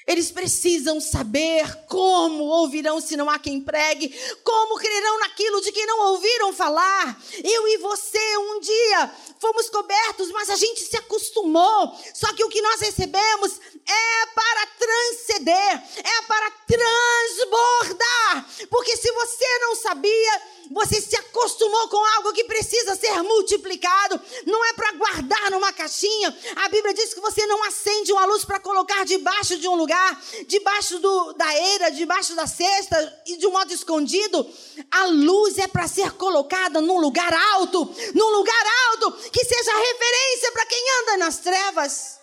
Eles 0.09 0.31
precisam 0.31 0.99
saber 0.99 1.85
como 1.85 2.45
ouvirão 2.45 2.99
se 2.99 3.15
não 3.15 3.29
há 3.29 3.37
quem 3.37 3.61
pregue, 3.61 4.09
como 4.43 4.79
crerão 4.79 5.19
naquilo 5.19 5.61
de 5.61 5.71
que 5.71 5.85
não 5.85 6.13
ouviram 6.13 6.51
falar. 6.51 7.21
Eu 7.43 7.67
e 7.67 7.77
você 7.77 8.37
um 8.37 8.59
dia 8.59 9.11
fomos 9.39 9.69
cobertos, 9.69 10.31
mas 10.31 10.49
a 10.49 10.55
gente 10.55 10.81
se 10.81 10.97
acostumou. 10.97 11.95
Só 12.15 12.33
que 12.33 12.43
o 12.43 12.49
que 12.49 12.59
nós 12.59 12.81
recebemos 12.81 13.59
é 13.85 14.25
para 14.33 14.67
transcender, 14.79 15.83
é 15.97 16.21
para 16.23 16.51
transbordar. 16.65 18.49
Porque 18.67 18.97
se 18.97 19.11
você 19.11 19.59
não 19.59 19.75
sabia, 19.75 20.41
você 20.69 21.01
se 21.01 21.15
acostumou 21.15 21.87
com 21.87 21.97
algo 22.15 22.33
que 22.33 22.43
precisa 22.43 22.95
ser 22.95 23.21
multiplicado. 23.23 24.21
Não 24.45 24.63
é 24.65 24.73
para 24.73 24.93
guardar 24.93 25.51
numa 25.51 25.73
caixinha. 25.73 26.35
A 26.57 26.69
Bíblia 26.69 26.93
diz 26.93 27.13
que 27.13 27.19
você 27.19 27.45
não 27.47 27.63
acende 27.63 28.11
uma 28.11 28.25
luz 28.25 28.45
para 28.45 28.59
colocar 28.59 29.03
debaixo 29.03 29.57
de 29.57 29.67
um 29.67 29.75
lugar, 29.75 30.21
debaixo 30.47 30.99
do, 30.99 31.33
da 31.33 31.55
eira, 31.55 31.89
debaixo 31.89 32.35
da 32.35 32.45
cesta 32.45 33.21
e 33.25 33.37
de 33.37 33.47
um 33.47 33.51
modo 33.51 33.73
escondido. 33.73 34.47
A 34.91 35.05
luz 35.05 35.57
é 35.57 35.67
para 35.67 35.87
ser 35.87 36.11
colocada 36.11 36.79
num 36.79 36.99
lugar 36.99 37.33
alto, 37.33 37.85
num 38.13 38.29
lugar 38.29 38.65
alto 38.91 39.11
que 39.31 39.43
seja 39.43 39.71
referência 39.71 40.51
para 40.51 40.65
quem 40.65 40.85
anda 41.01 41.17
nas 41.17 41.37
trevas. 41.39 42.19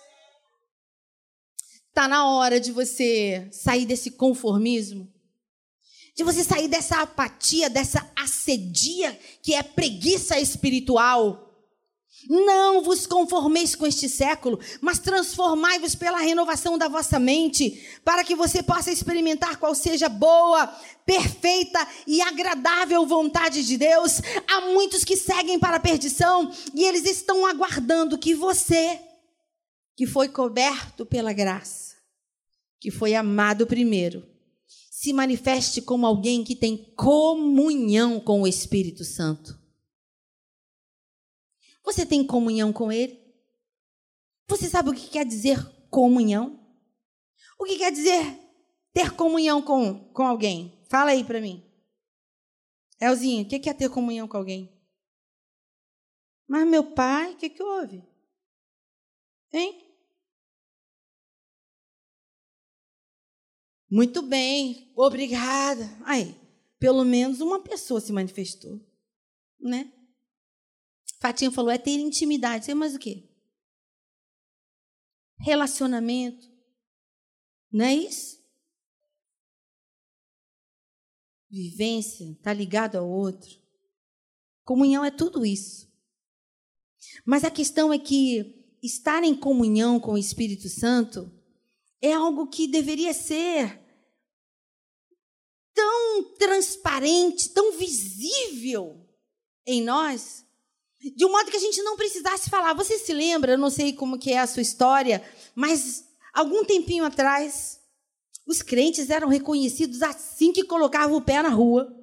Está 1.89 2.07
na 2.07 2.29
hora 2.29 2.59
de 2.59 2.71
você 2.71 3.47
sair 3.51 3.85
desse 3.85 4.11
conformismo 4.11 5.16
de 6.17 6.23
você 6.23 6.43
sair 6.43 6.67
dessa 6.67 6.99
apatia, 7.01 7.69
dessa 7.69 8.03
assedia 8.15 9.17
que 9.43 9.53
é 9.53 9.61
preguiça 9.61 10.39
espiritual. 10.39 11.43
Não 12.27 12.81
vos 12.81 13.05
conformeis 13.05 13.75
com 13.75 13.85
este 13.85 14.09
século, 14.09 14.59
mas 14.81 14.97
transformai-vos 14.97 15.93
pela 15.93 16.17
renovação 16.17 16.75
da 16.75 16.87
vossa 16.87 17.19
mente, 17.19 17.87
para 18.03 18.23
que 18.23 18.35
você 18.35 18.63
possa 18.63 18.91
experimentar 18.91 19.57
qual 19.57 19.75
seja 19.75 20.09
boa, 20.09 20.65
perfeita 21.05 21.87
e 22.07 22.19
agradável 22.19 23.05
vontade 23.05 23.63
de 23.63 23.77
Deus. 23.77 24.19
Há 24.47 24.61
muitos 24.61 25.03
que 25.03 25.15
seguem 25.15 25.59
para 25.59 25.77
a 25.77 25.79
perdição 25.79 26.51
e 26.73 26.83
eles 26.83 27.05
estão 27.05 27.45
aguardando 27.45 28.17
que 28.17 28.33
você, 28.33 28.99
que 29.95 30.07
foi 30.07 30.27
coberto 30.27 31.05
pela 31.05 31.31
graça, 31.31 31.95
que 32.79 32.89
foi 32.89 33.13
amado 33.13 33.67
primeiro, 33.67 34.36
se 34.97 35.13
manifeste 35.13 35.79
como 35.79 36.07
alguém 36.07 36.43
que 36.43 36.55
tem 36.55 36.75
comunhão 36.95 38.19
com 38.19 38.41
o 38.41 38.47
Espírito 38.47 39.03
Santo. 39.03 39.55
Você 41.83 42.03
tem 42.03 42.25
comunhão 42.25 42.73
com 42.73 42.91
Ele? 42.91 43.23
Você 44.47 44.67
sabe 44.67 44.89
o 44.89 44.95
que 44.95 45.07
quer 45.07 45.23
dizer 45.23 45.63
comunhão? 45.91 46.67
O 47.59 47.65
que 47.65 47.77
quer 47.77 47.91
dizer 47.91 48.39
ter 48.91 49.15
comunhão 49.15 49.61
com, 49.61 50.11
com 50.11 50.23
alguém? 50.23 50.83
Fala 50.89 51.11
aí 51.11 51.23
para 51.23 51.39
mim. 51.39 51.63
Elzinho, 52.99 53.45
o 53.45 53.47
que 53.47 53.69
é 53.69 53.73
ter 53.75 53.91
comunhão 53.91 54.27
com 54.27 54.37
alguém? 54.37 54.81
Mas 56.47 56.67
meu 56.67 56.83
pai, 56.83 57.33
o 57.33 57.37
que, 57.37 57.51
que 57.51 57.61
houve? 57.61 58.03
Hein? 59.53 59.86
Muito 63.89 64.21
bem, 64.21 64.91
obrigada. 64.95 65.89
Aí, 66.03 66.35
pelo 66.79 67.03
menos 67.05 67.39
uma 67.39 67.61
pessoa 67.61 68.01
se 68.01 68.11
manifestou, 68.11 68.79
né? 69.59 69.91
Fatinha 71.19 71.51
falou, 71.51 71.71
é 71.71 71.77
ter 71.77 71.91
intimidade. 71.91 72.65
Sei 72.65 72.73
mais 72.73 72.95
o 72.95 72.99
quê? 72.99 73.23
Relacionamento. 75.39 76.47
Não 77.71 77.85
é 77.85 77.93
isso? 77.95 78.37
Vivência, 81.49 82.37
tá 82.43 82.53
ligado 82.53 82.97
ao 82.97 83.09
outro. 83.09 83.49
Comunhão 84.63 85.03
é 85.03 85.09
tudo 85.09 85.45
isso. 85.45 85.87
Mas 87.25 87.43
a 87.43 87.51
questão 87.51 87.93
é 87.93 87.97
que 87.97 88.77
estar 88.83 89.23
em 89.23 89.35
comunhão 89.35 89.99
com 89.99 90.13
o 90.13 90.17
Espírito 90.17 90.69
Santo 90.69 91.31
é 92.01 92.13
algo 92.13 92.47
que 92.47 92.67
deveria 92.67 93.13
ser 93.13 93.79
tão 95.73 96.23
transparente, 96.39 97.49
tão 97.49 97.73
visível 97.73 99.05
em 99.65 99.83
nós, 99.83 100.43
de 101.15 101.25
um 101.25 101.31
modo 101.31 101.51
que 101.51 101.57
a 101.57 101.61
gente 101.61 101.81
não 101.83 101.95
precisasse 101.95 102.49
falar. 102.49 102.73
Você 102.73 102.97
se 102.97 103.13
lembra, 103.13 103.53
eu 103.53 103.57
não 103.57 103.69
sei 103.69 103.93
como 103.93 104.17
que 104.17 104.31
é 104.31 104.39
a 104.39 104.47
sua 104.47 104.61
história, 104.61 105.23
mas 105.53 106.05
algum 106.33 106.65
tempinho 106.65 107.05
atrás, 107.05 107.79
os 108.47 108.61
crentes 108.61 109.09
eram 109.09 109.27
reconhecidos 109.27 110.01
assim 110.01 110.51
que 110.51 110.63
colocavam 110.63 111.17
o 111.17 111.21
pé 111.21 111.41
na 111.41 111.49
rua. 111.49 111.93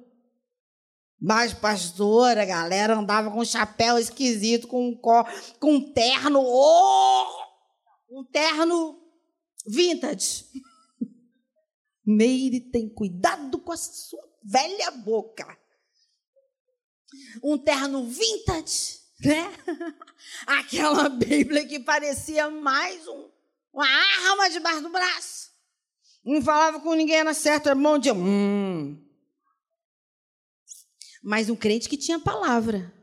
Mas, 1.19 1.53
pastor, 1.53 2.37
a 2.37 2.45
galera 2.45 2.95
andava 2.95 3.31
com 3.31 3.39
um 3.39 3.45
chapéu 3.45 3.97
esquisito, 3.97 4.67
com 4.67 4.89
um, 4.89 4.95
com 4.95 5.73
um 5.73 5.93
terno, 5.93 6.41
oh, 6.41 7.25
um 8.09 8.23
terno 8.23 9.04
vintage. 9.65 10.45
Meire 12.05 12.59
tem 12.59 12.87
cuidado 12.87 13.57
com 13.59 13.71
a 13.71 13.77
sua 13.77 14.23
velha 14.43 14.91
boca. 14.91 15.57
Um 17.43 17.57
terno 17.57 18.05
vintage, 18.05 18.99
né? 19.21 19.51
Aquela 20.45 21.09
Bíblia 21.09 21.65
que 21.67 21.79
parecia 21.79 22.49
mais 22.49 23.07
um, 23.07 23.29
uma 23.73 23.87
arma 23.87 24.49
debaixo 24.49 24.81
do 24.81 24.89
braço. 24.89 25.51
Não 26.23 26.41
falava 26.41 26.79
com 26.79 26.93
ninguém, 26.93 27.17
era 27.17 27.33
certo, 27.33 27.67
era 27.67 27.75
bom 27.75 27.97
dia. 27.97 28.13
Hum. 28.13 29.01
Mas 31.23 31.49
um 31.49 31.55
crente 31.55 31.89
que 31.89 31.97
tinha 31.97 32.19
palavra. 32.19 32.93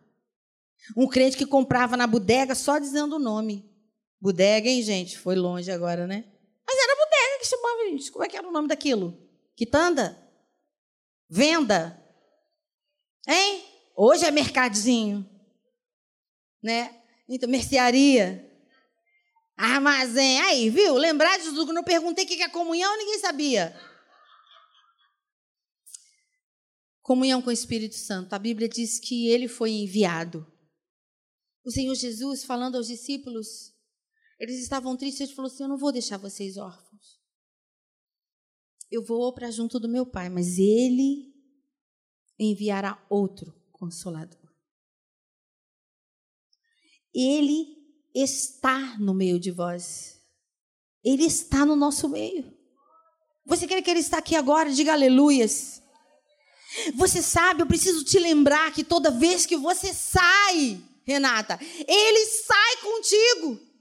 Um 0.97 1.09
crente 1.09 1.37
que 1.37 1.47
comprava 1.47 1.97
na 1.97 2.07
bodega 2.07 2.55
só 2.55 2.79
dizendo 2.79 3.17
o 3.17 3.21
nome. 3.21 3.69
Bodega, 4.21 4.69
hein, 4.69 4.83
gente? 4.83 5.19
Foi 5.19 5.35
longe 5.35 5.71
agora, 5.71 6.07
né? 6.07 6.32
Mas 6.67 6.79
era 6.79 6.97
bodega 6.97 7.39
que 7.41 7.47
chamava. 7.47 8.13
Como 8.13 8.25
é 8.25 8.29
que 8.29 8.37
era 8.37 8.49
o 8.49 8.53
nome 8.53 8.69
daquilo? 8.69 9.19
Quitanda? 9.57 10.19
Venda? 11.29 11.99
Hein? 13.27 13.65
Hoje 13.97 14.25
é 14.25 14.31
mercadinho. 14.31 15.29
Né? 16.63 17.03
Então, 17.29 17.49
mercearia. 17.49 18.49
Armazém. 19.57 20.41
Aí, 20.41 20.71
viu? 20.71 20.95
Lembrar 20.95 21.39
de 21.39 21.45
tudo. 21.45 21.67
Quando 21.67 21.79
eu 21.79 21.85
perguntei 21.85 22.25
o 22.25 22.29
que 22.29 22.43
é 22.43 22.49
comunhão, 22.49 22.97
ninguém 22.97 23.19
sabia. 23.19 23.79
Comunhão 27.03 27.43
com 27.43 27.51
o 27.51 27.53
Espírito 27.53 27.97
Santo. 27.97 28.33
A 28.33 28.39
Bíblia 28.39 28.69
diz 28.69 28.99
que 28.99 29.29
ele 29.29 29.49
foi 29.49 29.71
enviado. 29.71 30.47
O 31.65 31.71
Senhor 31.71 31.95
Jesus, 31.95 32.45
falando 32.45 32.77
aos 32.77 32.89
discípulos, 32.89 33.72
eles 34.43 34.61
estavam 34.61 34.97
tristes, 34.97 35.21
ele 35.21 35.37
falou 35.37 35.49
assim: 35.49 35.63
Eu 35.63 35.69
não 35.69 35.79
vou 35.79 35.93
deixar 35.93 36.17
vocês 36.17 36.57
órfãos. 36.57 37.21
Eu 38.91 39.05
vou 39.05 39.33
para 39.33 39.53
junto 39.53 39.79
do 39.79 39.89
meu 39.89 40.05
Pai, 40.05 40.29
mas 40.29 40.59
Ele 40.59 41.33
enviará 42.37 43.01
outro 43.09 43.55
consolador. 43.71 44.53
Ele 47.15 47.69
está 48.13 48.99
no 48.99 49.15
meio 49.15 49.39
de 49.39 49.53
vós. 49.53 50.21
Ele 51.05 51.25
está 51.25 51.65
no 51.65 51.77
nosso 51.77 52.09
meio. 52.09 52.53
Você 53.47 53.69
quer 53.69 53.81
que 53.81 53.91
ele 53.91 54.01
está 54.01 54.19
aqui 54.19 54.35
agora? 54.35 54.73
Diga 54.73 54.93
aleluias. 54.93 55.81
Você 56.97 57.23
sabe, 57.23 57.63
eu 57.63 57.67
preciso 57.67 58.05
te 58.05 58.19
lembrar 58.19 58.73
que 58.73 58.83
toda 58.83 59.11
vez 59.11 59.47
que 59.47 59.57
você 59.57 59.95
sai, 59.95 60.83
Renata, 61.05 61.61
ele 61.87 62.27
sai 62.27 62.77
contigo. 62.79 63.72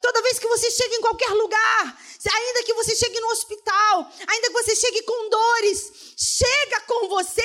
Toda 0.00 0.22
vez 0.22 0.38
que 0.38 0.48
você 0.48 0.70
chega 0.70 0.94
em 0.94 1.00
qualquer 1.02 1.30
lugar, 1.30 2.02
ainda 2.32 2.62
que 2.64 2.72
você 2.72 2.96
chegue 2.96 3.20
no 3.20 3.28
hospital, 3.28 4.12
ainda 4.26 4.46
que 4.46 4.52
você 4.54 4.74
chegue 4.74 5.02
com 5.02 5.28
dores, 5.28 5.92
chega 6.16 6.80
com 6.86 7.08
você 7.08 7.42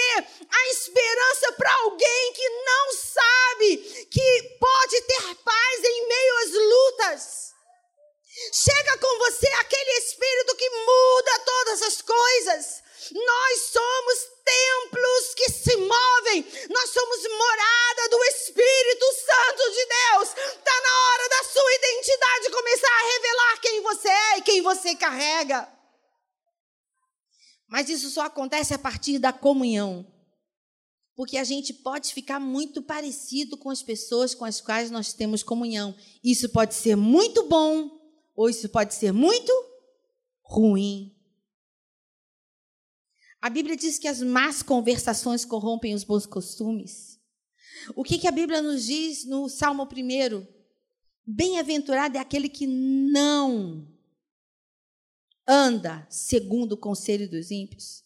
a 0.50 0.70
esperança 0.70 1.52
para 1.54 1.74
alguém 1.82 2.34
que 2.34 2.50
não 2.50 2.94
sabe 2.94 3.78
que 4.10 4.58
pode 4.60 5.02
ter 5.02 5.36
paz 5.44 5.84
em 5.84 6.08
meio 6.08 6.38
às 6.38 6.52
lutas. 6.52 7.46
Chega 8.54 8.98
com 9.00 9.18
você 9.20 9.48
aquele 9.48 9.92
espírito 10.00 10.56
que 10.56 10.70
muda 10.70 11.40
todas 11.40 11.82
as 11.84 12.02
coisas. 12.02 12.84
Nós 13.12 13.62
somos 13.72 14.35
templos 14.46 15.34
que 15.36 15.52
se 15.52 15.76
movem, 15.76 16.46
nós 16.70 16.90
somos 16.92 17.18
morada 17.38 18.10
do 18.10 18.24
Espírito 18.26 19.06
Santo 19.14 19.72
de 19.72 19.86
Deus. 19.86 20.30
Está 20.30 20.82
na 20.82 21.10
hora 21.10 21.30
da 21.30 21.44
sua 21.50 21.74
identidade 21.74 22.52
começar 22.52 22.88
a 22.88 23.14
revelar 23.14 23.62
quem 23.62 23.82
você 23.82 24.08
é 24.08 24.38
e 24.38 24.42
quem 24.44 24.62
você 24.62 24.96
carrega. 24.96 25.68
Mas 27.68 27.90
isso 27.90 28.10
só 28.10 28.22
acontece 28.22 28.74
a 28.74 28.80
partir 28.80 29.18
da 29.18 29.34
comunhão. 29.34 30.06
Porque 31.16 31.38
a 31.38 31.44
gente 31.44 31.74
pode 31.74 32.14
ficar 32.14 32.40
muito 32.40 32.82
parecido 32.82 33.58
com 33.58 33.70
as 33.70 33.82
pessoas 33.82 34.36
com 34.36 34.46
as 34.46 34.62
quais 34.62 34.92
nós 34.92 35.14
temos 35.14 35.42
comunhão. 35.42 35.96
Isso 36.24 36.50
pode 36.50 36.76
ser 36.76 36.96
muito 36.96 37.44
bom 37.44 37.90
ou 38.36 38.50
isso 38.50 38.68
pode 38.70 38.94
ser 38.94 39.12
muito 39.14 39.52
ruim. 40.44 41.15
A 43.46 43.50
Bíblia 43.52 43.78
diz 43.78 44.00
que 44.00 44.08
as 44.08 44.24
más 44.24 44.64
conversações 44.64 45.46
corrompem 45.46 45.94
os 45.94 46.04
bons 46.04 46.26
costumes. 46.26 47.20
O 47.96 48.04
que, 48.04 48.18
que 48.18 48.28
a 48.28 48.32
Bíblia 48.32 48.60
nos 48.60 48.86
diz 48.86 49.24
no 49.24 49.48
Salmo 49.48 49.84
1? 49.84 50.48
Bem-aventurado 51.24 52.18
é 52.18 52.20
aquele 52.20 52.50
que 52.50 52.66
não 52.66 53.88
anda 55.48 56.08
segundo 56.10 56.72
o 56.72 56.78
conselho 56.78 57.30
dos 57.30 57.52
ímpios. 57.52 58.04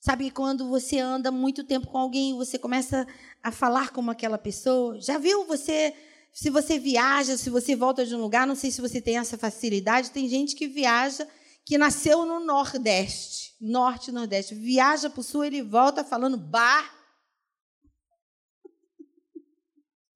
Sabe 0.00 0.32
quando 0.32 0.68
você 0.68 0.98
anda 0.98 1.30
muito 1.30 1.62
tempo 1.62 1.86
com 1.86 1.98
alguém 1.98 2.30
e 2.30 2.36
você 2.36 2.58
começa 2.58 3.06
a 3.40 3.52
falar 3.52 3.90
como 3.90 4.10
aquela 4.10 4.36
pessoa? 4.36 5.00
Já 5.00 5.16
viu 5.16 5.44
você, 5.44 5.94
se 6.32 6.50
você 6.50 6.76
viaja, 6.76 7.36
se 7.36 7.50
você 7.50 7.76
volta 7.76 8.04
de 8.04 8.16
um 8.16 8.20
lugar, 8.20 8.48
não 8.48 8.56
sei 8.56 8.72
se 8.72 8.80
você 8.80 9.00
tem 9.00 9.16
essa 9.16 9.38
facilidade, 9.38 10.10
tem 10.10 10.28
gente 10.28 10.56
que 10.56 10.66
viaja 10.66 11.24
que 11.64 11.78
nasceu 11.78 12.26
no 12.26 12.40
Nordeste, 12.40 13.41
Norte 13.64 14.10
Nordeste, 14.10 14.56
viaja 14.56 15.08
para 15.08 15.20
o 15.20 15.22
Sul, 15.22 15.44
ele 15.44 15.62
volta 15.62 16.02
falando 16.02 16.36
bar. 16.36 16.92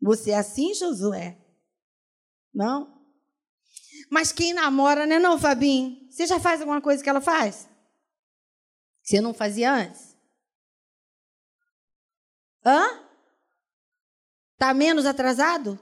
Você 0.02 0.32
é 0.32 0.38
assim, 0.38 0.74
Josué? 0.74 1.38
Não? 2.52 3.00
Mas 4.10 4.32
quem 4.32 4.52
namora, 4.52 5.06
né, 5.06 5.20
não, 5.20 5.38
Fabinho? 5.38 6.10
Você 6.10 6.26
já 6.26 6.40
faz 6.40 6.60
alguma 6.60 6.80
coisa 6.80 7.00
que 7.04 7.08
ela 7.08 7.20
faz? 7.20 7.68
Você 9.00 9.20
não 9.20 9.32
fazia 9.32 9.72
antes? 9.72 10.16
Hã? 12.64 13.08
Tá 14.58 14.74
menos 14.74 15.06
atrasado? 15.06 15.78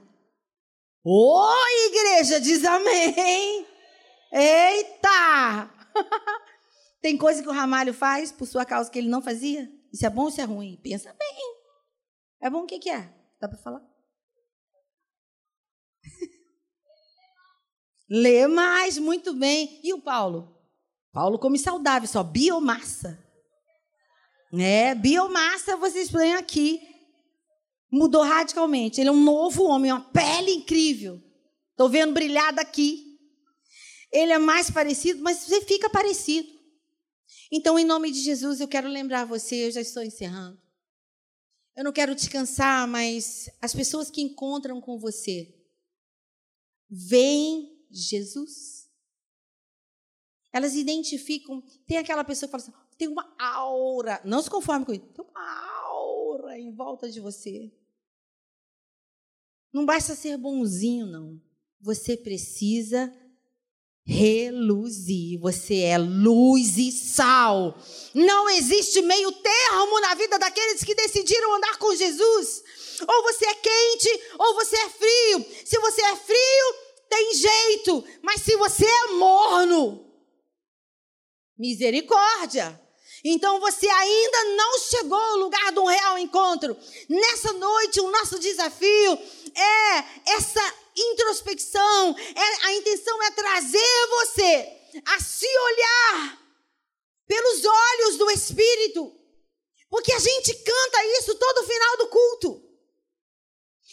Ô, 1.02 1.50
igreja, 1.86 2.38
diz 2.38 2.62
amém. 2.62 3.66
Eita! 4.30 5.70
Tem 7.04 7.18
coisa 7.18 7.42
que 7.42 7.48
o 7.50 7.52
Ramalho 7.52 7.92
faz 7.92 8.32
por 8.32 8.46
sua 8.46 8.64
causa 8.64 8.90
que 8.90 8.98
ele 8.98 9.10
não 9.10 9.20
fazia? 9.20 9.70
Isso 9.92 10.06
é 10.06 10.08
bom 10.08 10.22
ou 10.22 10.30
isso 10.30 10.40
é 10.40 10.44
ruim? 10.44 10.80
Pensa 10.82 11.12
bem. 11.12 11.54
É 12.40 12.48
bom 12.48 12.62
o 12.62 12.66
que, 12.66 12.78
que 12.78 12.88
é? 12.88 13.14
Dá 13.38 13.46
para 13.46 13.58
falar? 13.58 13.82
Lê 18.08 18.46
mais, 18.46 18.96
muito 18.96 19.34
bem. 19.34 19.82
E 19.84 19.92
o 19.92 20.00
Paulo? 20.00 20.58
Paulo 21.12 21.38
come 21.38 21.58
saudável, 21.58 22.08
só 22.08 22.22
biomassa. 22.22 23.22
É, 24.58 24.94
biomassa 24.94 25.76
vocês 25.76 26.10
põem 26.10 26.32
aqui. 26.32 26.80
Mudou 27.92 28.22
radicalmente. 28.22 28.98
Ele 28.98 29.10
é 29.10 29.12
um 29.12 29.22
novo 29.22 29.64
homem, 29.64 29.92
uma 29.92 30.00
pele 30.00 30.52
incrível. 30.52 31.22
Estou 31.72 31.90
vendo 31.90 32.14
brilhar 32.14 32.50
daqui 32.50 33.14
ele 34.14 34.32
é 34.32 34.38
mais 34.38 34.70
parecido, 34.70 35.20
mas 35.24 35.38
você 35.38 35.60
fica 35.62 35.90
parecido. 35.90 36.48
Então, 37.56 37.78
em 37.78 37.84
nome 37.84 38.10
de 38.10 38.18
Jesus, 38.18 38.60
eu 38.60 38.66
quero 38.66 38.88
lembrar 38.88 39.24
você, 39.26 39.68
eu 39.68 39.70
já 39.70 39.80
estou 39.80 40.02
encerrando. 40.02 40.60
Eu 41.76 41.84
não 41.84 41.92
quero 41.92 42.12
te 42.12 42.28
cansar, 42.28 42.88
mas 42.88 43.48
as 43.62 43.72
pessoas 43.72 44.10
que 44.10 44.20
encontram 44.20 44.80
com 44.80 44.98
você, 44.98 45.54
veem 46.90 47.86
Jesus. 47.88 48.90
Elas 50.52 50.74
identificam, 50.74 51.62
tem 51.86 51.96
aquela 51.96 52.24
pessoa 52.24 52.48
que 52.48 52.50
fala 52.50 52.62
assim, 52.64 52.96
tem 52.98 53.06
uma 53.06 53.32
aura, 53.38 54.20
não 54.24 54.42
se 54.42 54.50
conforme 54.50 54.84
com 54.84 54.92
isso, 54.92 55.06
tem 55.06 55.24
uma 55.24 55.78
aura 55.86 56.58
em 56.58 56.74
volta 56.74 57.08
de 57.08 57.20
você. 57.20 57.72
Não 59.72 59.86
basta 59.86 60.16
ser 60.16 60.36
bonzinho, 60.38 61.06
não. 61.06 61.40
Você 61.80 62.16
precisa 62.16 63.14
reluzir. 64.06 65.40
Você 65.40 65.80
é 65.80 65.98
luz 65.98 66.76
e 66.76 66.92
sal. 66.92 67.78
Não 68.14 68.48
existe 68.50 69.00
meio 69.02 69.32
termo 69.32 70.00
na 70.00 70.14
vida 70.14 70.38
daqueles 70.38 70.84
que 70.84 70.94
decidiram 70.94 71.54
andar 71.54 71.78
com 71.78 71.94
Jesus. 71.94 72.62
Ou 73.06 73.22
você 73.22 73.46
é 73.46 73.54
quente, 73.54 74.22
ou 74.38 74.54
você 74.54 74.76
é 74.76 74.88
frio. 74.88 75.46
Se 75.64 75.78
você 75.78 76.02
é 76.02 76.16
frio, 76.16 76.74
tem 77.08 77.34
jeito. 77.34 78.04
Mas 78.22 78.42
se 78.42 78.56
você 78.56 78.84
é 78.84 79.06
morno, 79.12 80.04
misericórdia. 81.58 82.80
Então 83.26 83.58
você 83.58 83.88
ainda 83.88 84.44
não 84.56 84.78
chegou 84.80 85.18
ao 85.18 85.36
lugar 85.38 85.72
de 85.72 85.78
um 85.78 85.86
real 85.86 86.18
encontro. 86.18 86.76
Nessa 87.08 87.54
noite, 87.54 88.00
o 88.00 88.10
nosso 88.10 88.38
desafio 88.38 89.18
é 89.54 90.32
essa 90.36 90.83
introspecção, 90.96 92.16
é, 92.18 92.66
a 92.66 92.74
intenção 92.74 93.22
é 93.24 93.30
trazer 93.32 94.06
você 94.08 94.72
a 95.06 95.20
se 95.20 95.46
olhar 95.46 96.38
pelos 97.26 97.64
olhos 97.64 98.16
do 98.16 98.30
Espírito. 98.30 99.12
Porque 99.90 100.12
a 100.12 100.18
gente 100.18 100.54
canta 100.54 101.06
isso 101.18 101.34
todo 101.36 101.66
final 101.66 101.96
do 101.98 102.08
culto. 102.08 102.62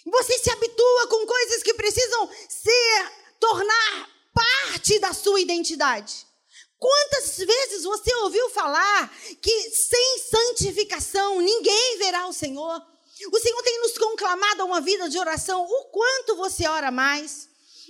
Você 0.06 0.40
se 0.40 0.50
habitua 0.50 1.08
com 1.08 1.26
coisas 1.28 1.62
que 1.62 1.74
precisam 1.74 2.30
ser, 2.50 3.12
tornar 3.40 4.10
parte 4.34 4.98
da 5.00 5.14
sua 5.14 5.40
identidade. 5.40 6.26
Quantas 6.80 7.38
vezes 7.38 7.84
você 7.84 8.14
ouviu 8.16 8.50
falar 8.50 9.16
que 9.40 9.70
sem 9.70 10.18
santificação 10.18 11.40
ninguém 11.40 11.98
verá 12.00 12.26
o 12.28 12.34
Senhor? 12.34 12.82
O 13.32 13.40
Senhor 13.40 13.62
tem 13.64 13.82
nos 13.82 13.98
conclamado 13.98 14.62
a 14.62 14.66
uma 14.66 14.82
vida 14.82 15.10
de 15.10 15.20
oração. 15.20 15.64
O 15.64 15.86
quanto 15.86 16.36
você 16.36 16.68
ora 16.68 16.92
mais? 16.92 17.50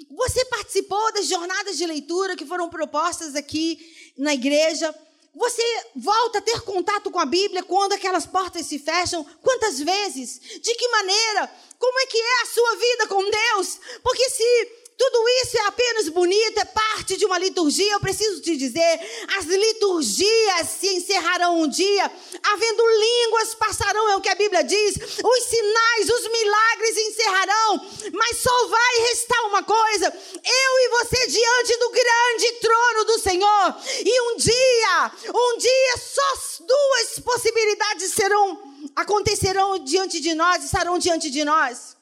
Você 0.10 0.44
participou 0.46 1.14
das 1.14 1.28
jornadas 1.28 1.78
de 1.78 1.86
leitura 1.86 2.36
que 2.36 2.46
foram 2.46 2.70
propostas 2.70 3.36
aqui 3.36 4.14
na 4.18 4.34
igreja? 4.34 4.94
Você 5.34 5.64
volta 5.96 6.40
a 6.40 6.42
ter 6.42 6.60
contato 6.62 7.10
com 7.10 7.20
a 7.20 7.26
Bíblia 7.26 7.64
quando 7.64 7.94
aquelas 7.94 8.26
portas 8.26 8.66
se 8.66 8.78
fecham? 8.78 9.24
Quantas 9.42 9.80
vezes? 9.80 10.40
De 10.62 10.76
que 10.76 10.88
maneira? 10.90 11.50
Como 11.80 12.00
é 12.00 12.06
que 12.06 12.18
é 12.18 12.42
a 12.42 12.46
sua 12.48 12.76
vida 12.76 13.08
com 13.08 13.30
Deus? 13.30 13.80
Porque 14.04 14.30
se 14.30 14.81
tudo 15.02 15.28
isso 15.44 15.58
é 15.58 15.62
apenas 15.62 16.10
bonito, 16.10 16.60
é 16.60 16.66
parte 16.66 17.18
de 17.18 17.26
uma 17.26 17.40
liturgia. 17.40 17.92
Eu 17.92 18.00
preciso 18.00 18.40
te 18.40 18.56
dizer: 18.56 19.00
as 19.36 19.46
liturgias 19.46 20.68
se 20.80 20.90
encerrarão 20.94 21.60
um 21.60 21.68
dia, 21.68 22.12
havendo 22.44 22.84
línguas 22.88 23.56
passarão, 23.56 24.10
é 24.10 24.16
o 24.16 24.22
que 24.22 24.30
a 24.30 24.36
Bíblia 24.36 24.64
diz. 24.64 24.96
Os 24.96 25.44
sinais, 25.44 26.08
os 26.08 26.32
milagres 26.32 26.98
encerrarão, 26.98 27.90
mas 28.14 28.38
só 28.38 28.68
vai 28.68 28.96
restar 29.10 29.48
uma 29.48 29.64
coisa: 29.64 30.06
eu 30.06 30.72
e 30.80 30.90
você 30.90 31.28
diante 31.28 31.78
do 31.80 31.90
grande 31.90 32.52
trono 32.62 33.06
do 33.06 33.20
Senhor. 33.20 33.76
E 34.06 34.22
um 34.22 34.38
dia, 34.38 35.12
um 35.34 35.58
dia, 35.58 35.98
só 35.98 36.64
duas 36.64 37.20
possibilidades 37.26 38.14
serão 38.14 38.72
acontecerão 38.96 39.80
diante 39.84 40.20
de 40.20 40.36
nós, 40.36 40.64
estarão 40.64 41.00
diante 41.00 41.32
de 41.32 41.44
nós. 41.44 41.98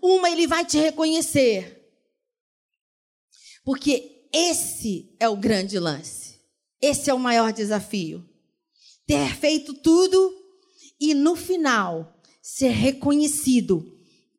Uma, 0.00 0.30
ele 0.30 0.46
vai 0.46 0.64
te 0.64 0.78
reconhecer. 0.78 1.79
Porque 3.64 4.28
esse 4.32 5.14
é 5.18 5.28
o 5.28 5.36
grande 5.36 5.78
lance. 5.78 6.40
Esse 6.80 7.10
é 7.10 7.14
o 7.14 7.18
maior 7.18 7.52
desafio. 7.52 8.24
Ter 9.06 9.34
feito 9.36 9.74
tudo 9.74 10.34
e 11.00 11.14
no 11.14 11.34
final 11.36 12.20
ser 12.42 12.70
reconhecido 12.70 13.84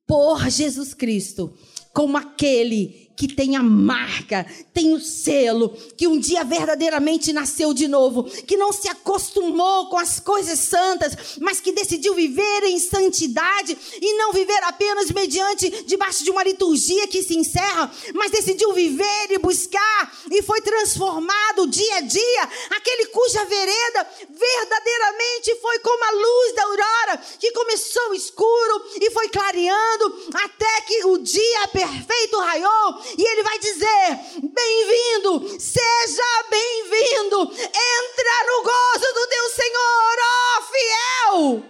por 0.07 0.49
Jesus 0.49 0.93
Cristo 0.93 1.53
como 1.93 2.17
aquele 2.17 3.10
que 3.21 3.27
tem 3.27 3.55
a 3.55 3.61
marca, 3.61 4.47
tem 4.73 4.95
o 4.95 4.99
selo, 4.99 5.69
que 5.95 6.07
um 6.07 6.17
dia 6.17 6.43
verdadeiramente 6.43 7.31
nasceu 7.31 7.71
de 7.71 7.87
novo, 7.87 8.23
que 8.23 8.57
não 8.57 8.73
se 8.73 8.87
acostumou 8.87 9.89
com 9.89 9.99
as 9.99 10.19
coisas 10.19 10.57
santas, 10.57 11.37
mas 11.39 11.59
que 11.59 11.71
decidiu 11.71 12.15
viver 12.15 12.63
em 12.63 12.79
santidade 12.79 13.77
e 14.01 14.17
não 14.17 14.33
viver 14.33 14.59
apenas 14.63 15.11
mediante 15.11 15.83
debaixo 15.83 16.23
de 16.23 16.31
uma 16.31 16.41
liturgia 16.43 17.07
que 17.07 17.21
se 17.21 17.37
encerra, 17.37 17.91
mas 18.15 18.31
decidiu 18.31 18.73
viver 18.73 19.27
e 19.29 19.37
buscar 19.37 20.11
e 20.31 20.41
foi 20.41 20.59
transformado 20.61 21.67
dia 21.67 21.97
a 21.97 22.01
dia, 22.01 22.49
aquele 22.71 23.05
cuja 23.05 23.45
vereda 23.45 24.07
verdadeiramente 24.29 25.55
foi 25.61 25.77
como 25.77 26.03
a 26.05 26.11
luz 26.11 26.55
da 26.55 26.63
aurora, 26.63 27.17
que 27.39 27.51
começou 27.51 28.15
escuro 28.15 28.83
e 28.99 29.11
foi 29.11 29.29
clareando 29.29 30.29
até 30.33 30.81
que 30.87 31.05
o 31.05 31.19
dia 31.19 31.67
perfeito 31.67 32.39
raiou 32.39 33.10
e 33.17 33.27
ele 33.27 33.43
vai 33.43 33.59
dizer: 33.59 34.51
Bem-vindo, 34.53 35.59
seja 35.59 36.43
bem-vindo, 36.49 37.41
entra 37.41 38.45
no 38.47 38.63
gozo 38.63 39.13
do 39.13 39.27
teu 39.27 39.49
Senhor, 39.49 40.17
ó 40.23 40.61
fiel. 40.71 41.63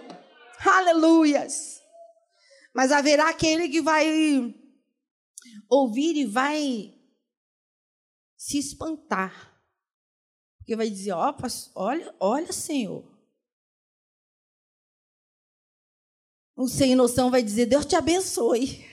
Aleluias. 0.74 1.82
Mas 2.74 2.92
haverá 2.92 3.28
aquele 3.28 3.68
que 3.68 3.80
vai 3.80 4.54
ouvir 5.68 6.16
e 6.16 6.26
vai 6.26 6.94
se 8.36 8.58
espantar. 8.58 9.52
Porque 10.58 10.76
vai 10.76 10.88
dizer: 10.88 11.12
ó, 11.12 11.34
olha, 11.74 12.14
olha, 12.20 12.52
Senhor. 12.52 13.10
O 16.56 16.68
sem 16.68 16.94
noção 16.94 17.30
vai 17.30 17.42
dizer: 17.42 17.66
Deus 17.66 17.84
te 17.84 17.96
abençoe. 17.96 18.91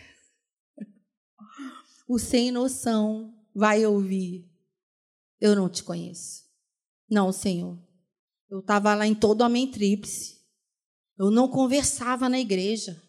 O 2.09 2.17
sem 2.17 2.49
noção 2.49 3.31
vai 3.53 3.85
ouvir: 3.85 4.49
Eu 5.39 5.55
não 5.55 5.69
te 5.69 5.83
conheço. 5.83 6.43
Não, 7.07 7.31
Senhor. 7.31 7.77
Eu 8.49 8.61
estava 8.61 8.95
lá 8.95 9.05
em 9.05 9.13
todo 9.13 9.41
homem 9.41 9.69
tríplice. 9.69 10.39
Eu 11.15 11.29
não 11.29 11.47
conversava 11.47 12.27
na 12.27 12.39
igreja. 12.39 12.99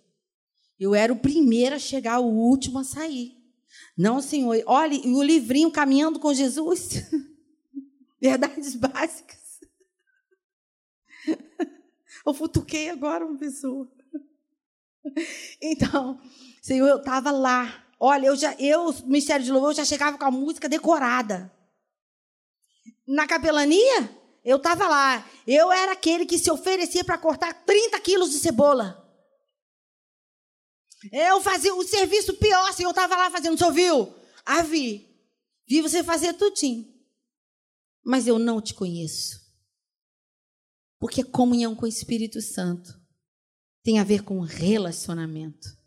Eu 0.78 0.94
era 0.94 1.10
o 1.10 1.18
primeiro 1.18 1.76
a 1.76 1.78
chegar, 1.78 2.20
o 2.20 2.26
último 2.26 2.78
a 2.78 2.84
sair. 2.84 3.32
Não, 3.96 4.20
Senhor. 4.20 4.62
Olhe, 4.66 5.00
o 5.06 5.22
livrinho 5.22 5.72
Caminhando 5.72 6.20
com 6.20 6.34
Jesus. 6.34 7.10
Verdades 8.20 8.74
básicas. 8.74 9.60
Eu 12.26 12.34
futuquei 12.34 12.90
agora 12.90 13.24
uma 13.24 13.38
pessoa. 13.38 13.90
Então, 15.62 16.20
Senhor, 16.60 16.86
eu 16.86 16.98
estava 16.98 17.30
lá. 17.30 17.89
Olha, 18.02 18.28
eu 18.28 18.36
já, 18.36 18.54
eu, 18.54 18.90
Ministério 19.04 19.44
de 19.44 19.52
Louvor, 19.52 19.72
eu 19.72 19.74
já 19.74 19.84
chegava 19.84 20.16
com 20.16 20.24
a 20.24 20.30
música 20.30 20.70
decorada. 20.70 21.54
Na 23.06 23.26
capelania, 23.26 24.10
eu 24.42 24.56
estava 24.56 24.88
lá. 24.88 25.28
Eu 25.46 25.70
era 25.70 25.92
aquele 25.92 26.24
que 26.24 26.38
se 26.38 26.50
oferecia 26.50 27.04
para 27.04 27.18
cortar 27.18 27.52
30 27.52 28.00
quilos 28.00 28.30
de 28.30 28.38
cebola. 28.38 29.06
Eu 31.12 31.42
fazia 31.42 31.74
o 31.74 31.86
serviço 31.86 32.34
pior, 32.34 32.70
assim, 32.70 32.84
eu 32.84 32.90
estava 32.90 33.14
lá 33.16 33.30
fazendo. 33.30 33.58
Você 33.58 33.64
ouviu? 33.64 34.14
Ah, 34.46 34.62
vi. 34.62 35.06
Vi 35.68 35.82
você 35.82 36.02
fazer 36.02 36.32
tudinho. 36.32 36.90
Mas 38.02 38.26
eu 38.26 38.38
não 38.38 38.62
te 38.62 38.72
conheço. 38.72 39.40
Porque 40.98 41.22
comunhão 41.22 41.74
com 41.74 41.84
o 41.84 41.88
Espírito 41.88 42.40
Santo 42.40 42.98
tem 43.82 43.98
a 43.98 44.04
ver 44.04 44.22
com 44.22 44.40
relacionamento. 44.40 45.79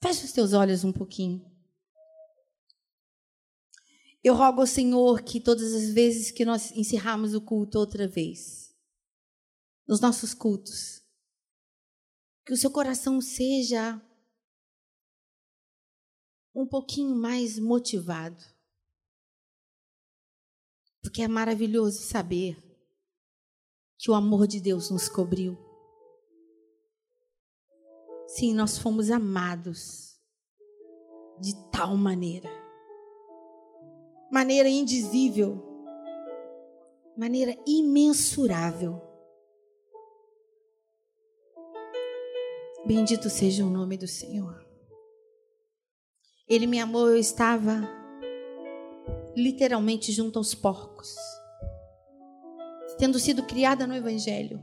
Feche 0.00 0.24
os 0.24 0.32
teus 0.32 0.52
olhos 0.52 0.84
um 0.84 0.92
pouquinho. 0.92 1.44
Eu 4.22 4.34
rogo 4.34 4.60
ao 4.60 4.66
Senhor 4.66 5.22
que 5.22 5.40
todas 5.40 5.72
as 5.72 5.92
vezes 5.92 6.30
que 6.30 6.44
nós 6.44 6.70
encerrarmos 6.72 7.34
o 7.34 7.40
culto 7.40 7.78
outra 7.78 8.06
vez, 8.06 8.74
nos 9.86 10.00
nossos 10.00 10.34
cultos, 10.34 11.02
que 12.44 12.52
o 12.52 12.56
seu 12.56 12.70
coração 12.70 13.20
seja 13.20 14.00
um 16.54 16.66
pouquinho 16.66 17.14
mais 17.14 17.58
motivado. 17.58 18.42
Porque 21.02 21.22
é 21.22 21.28
maravilhoso 21.28 22.02
saber 22.02 22.56
que 23.96 24.10
o 24.10 24.14
amor 24.14 24.46
de 24.46 24.60
Deus 24.60 24.90
nos 24.90 25.08
cobriu. 25.08 25.67
Sim, 28.28 28.54
nós 28.54 28.78
fomos 28.78 29.10
amados 29.10 30.16
de 31.40 31.54
tal 31.72 31.96
maneira 31.96 32.58
maneira 34.30 34.68
indizível, 34.68 35.62
maneira 37.16 37.56
imensurável. 37.66 39.02
Bendito 42.86 43.28
seja 43.28 43.64
o 43.64 43.70
nome 43.70 43.96
do 43.96 44.06
Senhor. 44.06 44.66
Ele 46.46 46.66
me 46.66 46.78
amou, 46.78 47.08
eu 47.08 47.18
estava 47.18 47.82
literalmente 49.36 50.10
junto 50.12 50.38
aos 50.38 50.54
porcos, 50.54 51.14
tendo 52.98 53.18
sido 53.18 53.42
criada 53.44 53.86
no 53.86 53.94
Evangelho. 53.94 54.62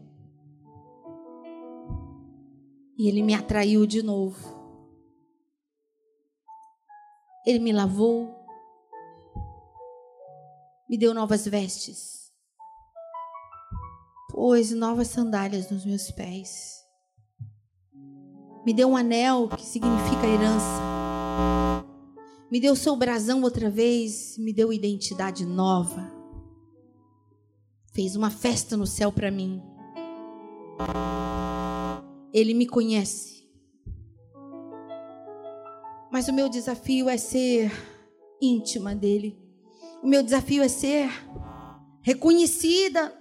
E 2.97 3.07
ele 3.09 3.21
me 3.21 3.33
atraiu 3.33 3.85
de 3.85 4.01
novo. 4.01 4.55
Ele 7.45 7.59
me 7.59 7.71
lavou, 7.71 8.33
me 10.89 10.97
deu 10.97 11.13
novas 11.13 11.45
vestes, 11.45 12.31
pôs 14.31 14.71
novas 14.71 15.09
sandálias 15.09 15.69
nos 15.69 15.85
meus 15.85 16.09
pés, 16.09 16.83
me 18.65 18.73
deu 18.73 18.87
um 18.87 18.97
anel 18.97 19.47
que 19.49 19.63
significa 19.63 20.25
herança, 20.25 20.81
me 22.51 22.59
deu 22.59 22.75
seu 22.75 22.95
brasão 22.95 23.43
outra 23.43 23.69
vez, 23.69 24.37
me 24.39 24.51
deu 24.51 24.73
identidade 24.73 25.45
nova, 25.45 26.11
fez 27.93 28.15
uma 28.15 28.31
festa 28.31 28.75
no 28.75 28.87
céu 28.87 29.11
para 29.11 29.29
mim. 29.29 29.61
Ele 32.33 32.53
me 32.53 32.67
conhece. 32.67 33.47
Mas 36.11 36.27
o 36.27 36.33
meu 36.33 36.47
desafio 36.47 37.09
é 37.09 37.17
ser 37.17 37.71
íntima 38.41 38.95
dele. 38.95 39.37
O 40.01 40.07
meu 40.07 40.23
desafio 40.23 40.63
é 40.63 40.67
ser 40.67 41.09
reconhecida 42.01 43.13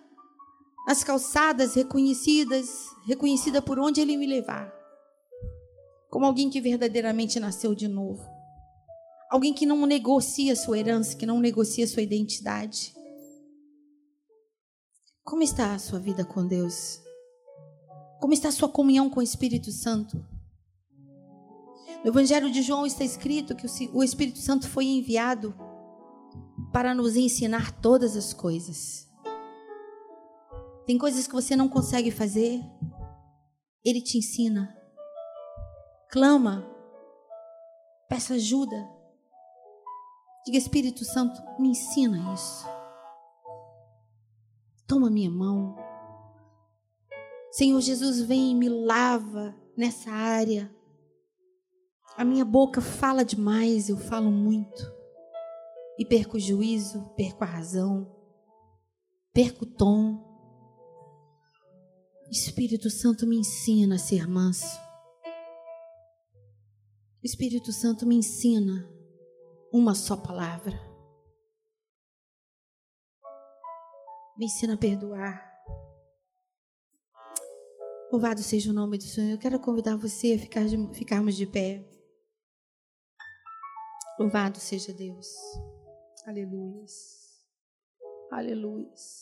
nas 0.86 1.02
calçadas, 1.02 1.74
reconhecidas, 1.74 2.68
reconhecida 3.06 3.62
por 3.62 3.78
onde 3.78 4.00
ele 4.00 4.16
me 4.16 4.26
levar. 4.26 4.72
Como 6.10 6.26
alguém 6.26 6.50
que 6.50 6.60
verdadeiramente 6.60 7.40
nasceu 7.40 7.74
de 7.74 7.88
novo. 7.88 8.22
Alguém 9.30 9.52
que 9.52 9.66
não 9.66 9.84
negocia 9.86 10.54
sua 10.54 10.78
herança, 10.78 11.16
que 11.16 11.26
não 11.26 11.40
negocia 11.40 11.86
sua 11.86 12.02
identidade. 12.02 12.94
Como 15.24 15.42
está 15.42 15.74
a 15.74 15.78
sua 15.78 15.98
vida 15.98 16.24
com 16.24 16.46
Deus? 16.46 17.03
Como 18.24 18.32
está 18.32 18.48
a 18.48 18.52
sua 18.52 18.70
comunhão 18.70 19.10
com 19.10 19.20
o 19.20 19.22
Espírito 19.22 19.70
Santo? 19.70 20.16
No 22.02 22.08
Evangelho 22.08 22.50
de 22.50 22.62
João 22.62 22.86
está 22.86 23.04
escrito 23.04 23.54
que 23.54 23.66
o 23.92 24.02
Espírito 24.02 24.38
Santo 24.38 24.66
foi 24.66 24.86
enviado 24.86 25.54
para 26.72 26.94
nos 26.94 27.16
ensinar 27.16 27.70
todas 27.82 28.16
as 28.16 28.32
coisas. 28.32 29.06
Tem 30.86 30.96
coisas 30.96 31.26
que 31.26 31.34
você 31.34 31.54
não 31.54 31.68
consegue 31.68 32.10
fazer, 32.10 32.62
Ele 33.84 34.00
te 34.00 34.16
ensina. 34.16 34.74
Clama, 36.10 36.66
peça 38.08 38.32
ajuda. 38.32 38.88
Diga, 40.46 40.56
Espírito 40.56 41.04
Santo, 41.04 41.42
me 41.60 41.68
ensina 41.68 42.32
isso. 42.32 42.66
Toma 44.86 45.10
minha 45.10 45.30
mão. 45.30 45.83
Senhor 47.56 47.80
Jesus, 47.80 48.20
vem 48.20 48.50
e 48.50 48.54
me 48.56 48.68
lava 48.68 49.54
nessa 49.76 50.10
área. 50.10 50.68
A 52.16 52.24
minha 52.24 52.44
boca 52.44 52.80
fala 52.80 53.24
demais, 53.24 53.88
eu 53.88 53.96
falo 53.96 54.28
muito 54.28 54.82
e 55.96 56.04
perco 56.04 56.36
o 56.36 56.40
juízo, 56.40 57.14
perco 57.14 57.44
a 57.44 57.46
razão, 57.46 58.12
perco 59.32 59.64
o 59.64 59.72
tom. 59.72 60.20
Espírito 62.28 62.90
Santo 62.90 63.24
me 63.24 63.36
ensina 63.36 63.94
a 63.94 63.98
ser 63.98 64.26
manso. 64.26 64.76
Espírito 67.22 67.70
Santo 67.70 68.04
me 68.04 68.16
ensina 68.16 68.84
uma 69.72 69.94
só 69.94 70.16
palavra. 70.16 70.76
Me 74.36 74.46
ensina 74.46 74.74
a 74.74 74.76
perdoar. 74.76 75.53
Louvado 78.14 78.44
seja 78.44 78.70
o 78.70 78.72
nome 78.72 78.96
do 78.96 79.02
Senhor. 79.02 79.32
Eu 79.32 79.38
quero 79.38 79.58
convidar 79.58 79.96
você 79.96 80.34
a 80.34 80.38
ficar 80.38 80.64
de, 80.68 80.76
ficarmos 80.94 81.34
de 81.34 81.48
pé. 81.48 81.84
Louvado 84.20 84.60
seja 84.60 84.92
Deus. 84.92 85.26
Aleluias. 86.24 87.44
Aleluias. 88.30 89.20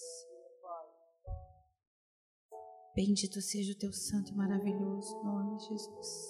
Bendito 2.95 3.41
seja 3.41 3.73
o 3.73 3.79
teu 3.79 3.95
santo 3.95 4.31
e 4.31 4.35
maravilhoso 4.35 5.25
nome, 5.25 5.59
Jesus. 5.61 6.29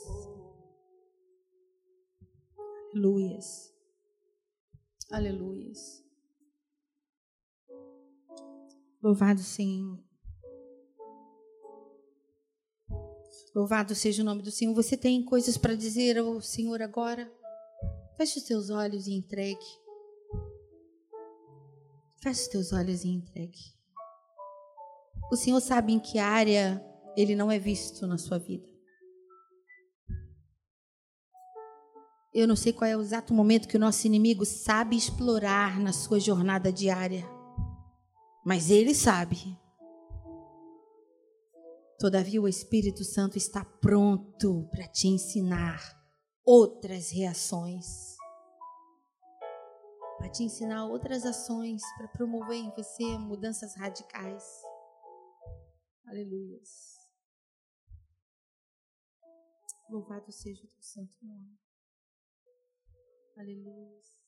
Aleluias. 2.94 3.74
Aleluias. 5.10 6.04
Louvado 9.02 9.40
Senhor. 9.40 10.11
Louvado 13.54 13.94
seja 13.94 14.22
o 14.22 14.24
nome 14.24 14.42
do 14.42 14.50
Senhor. 14.50 14.74
Você 14.74 14.96
tem 14.96 15.22
coisas 15.22 15.58
para 15.58 15.74
dizer 15.74 16.18
ao 16.18 16.40
Senhor 16.40 16.80
agora? 16.80 17.30
Feche 18.16 18.38
os 18.38 18.46
seus 18.46 18.70
olhos 18.70 19.06
e 19.06 19.12
entregue. 19.12 19.66
Feche 22.22 22.42
os 22.42 22.48
teus 22.48 22.72
olhos 22.72 23.04
e 23.04 23.08
entregue. 23.08 23.58
O 25.30 25.36
Senhor 25.36 25.60
sabe 25.60 25.92
em 25.92 25.98
que 25.98 26.18
área 26.18 26.82
ele 27.14 27.36
não 27.36 27.50
é 27.50 27.58
visto 27.58 28.06
na 28.06 28.16
sua 28.16 28.38
vida. 28.38 28.66
Eu 32.32 32.48
não 32.48 32.56
sei 32.56 32.72
qual 32.72 32.90
é 32.90 32.96
o 32.96 33.02
exato 33.02 33.34
momento 33.34 33.68
que 33.68 33.76
o 33.76 33.80
nosso 33.80 34.06
inimigo 34.06 34.46
sabe 34.46 34.96
explorar 34.96 35.78
na 35.78 35.92
sua 35.92 36.18
jornada 36.18 36.72
diária. 36.72 37.28
Mas 38.46 38.70
ele 38.70 38.94
sabe. 38.94 39.58
Todavia, 42.02 42.42
o 42.42 42.48
Espírito 42.48 43.04
Santo 43.04 43.38
está 43.38 43.64
pronto 43.64 44.68
para 44.72 44.88
te 44.88 45.06
ensinar 45.06 45.80
outras 46.44 47.12
reações, 47.12 48.16
para 50.18 50.28
te 50.28 50.42
ensinar 50.42 50.84
outras 50.86 51.24
ações, 51.24 51.80
para 51.96 52.08
promover 52.08 52.56
em 52.56 52.70
você 52.70 53.04
mudanças 53.18 53.76
radicais. 53.76 54.42
Aleluia. 56.08 56.60
Louvado 59.88 60.32
seja 60.32 60.64
o 60.64 60.66
teu 60.66 60.82
santo 60.82 61.16
nome. 61.22 61.56
Aleluia. 63.36 64.21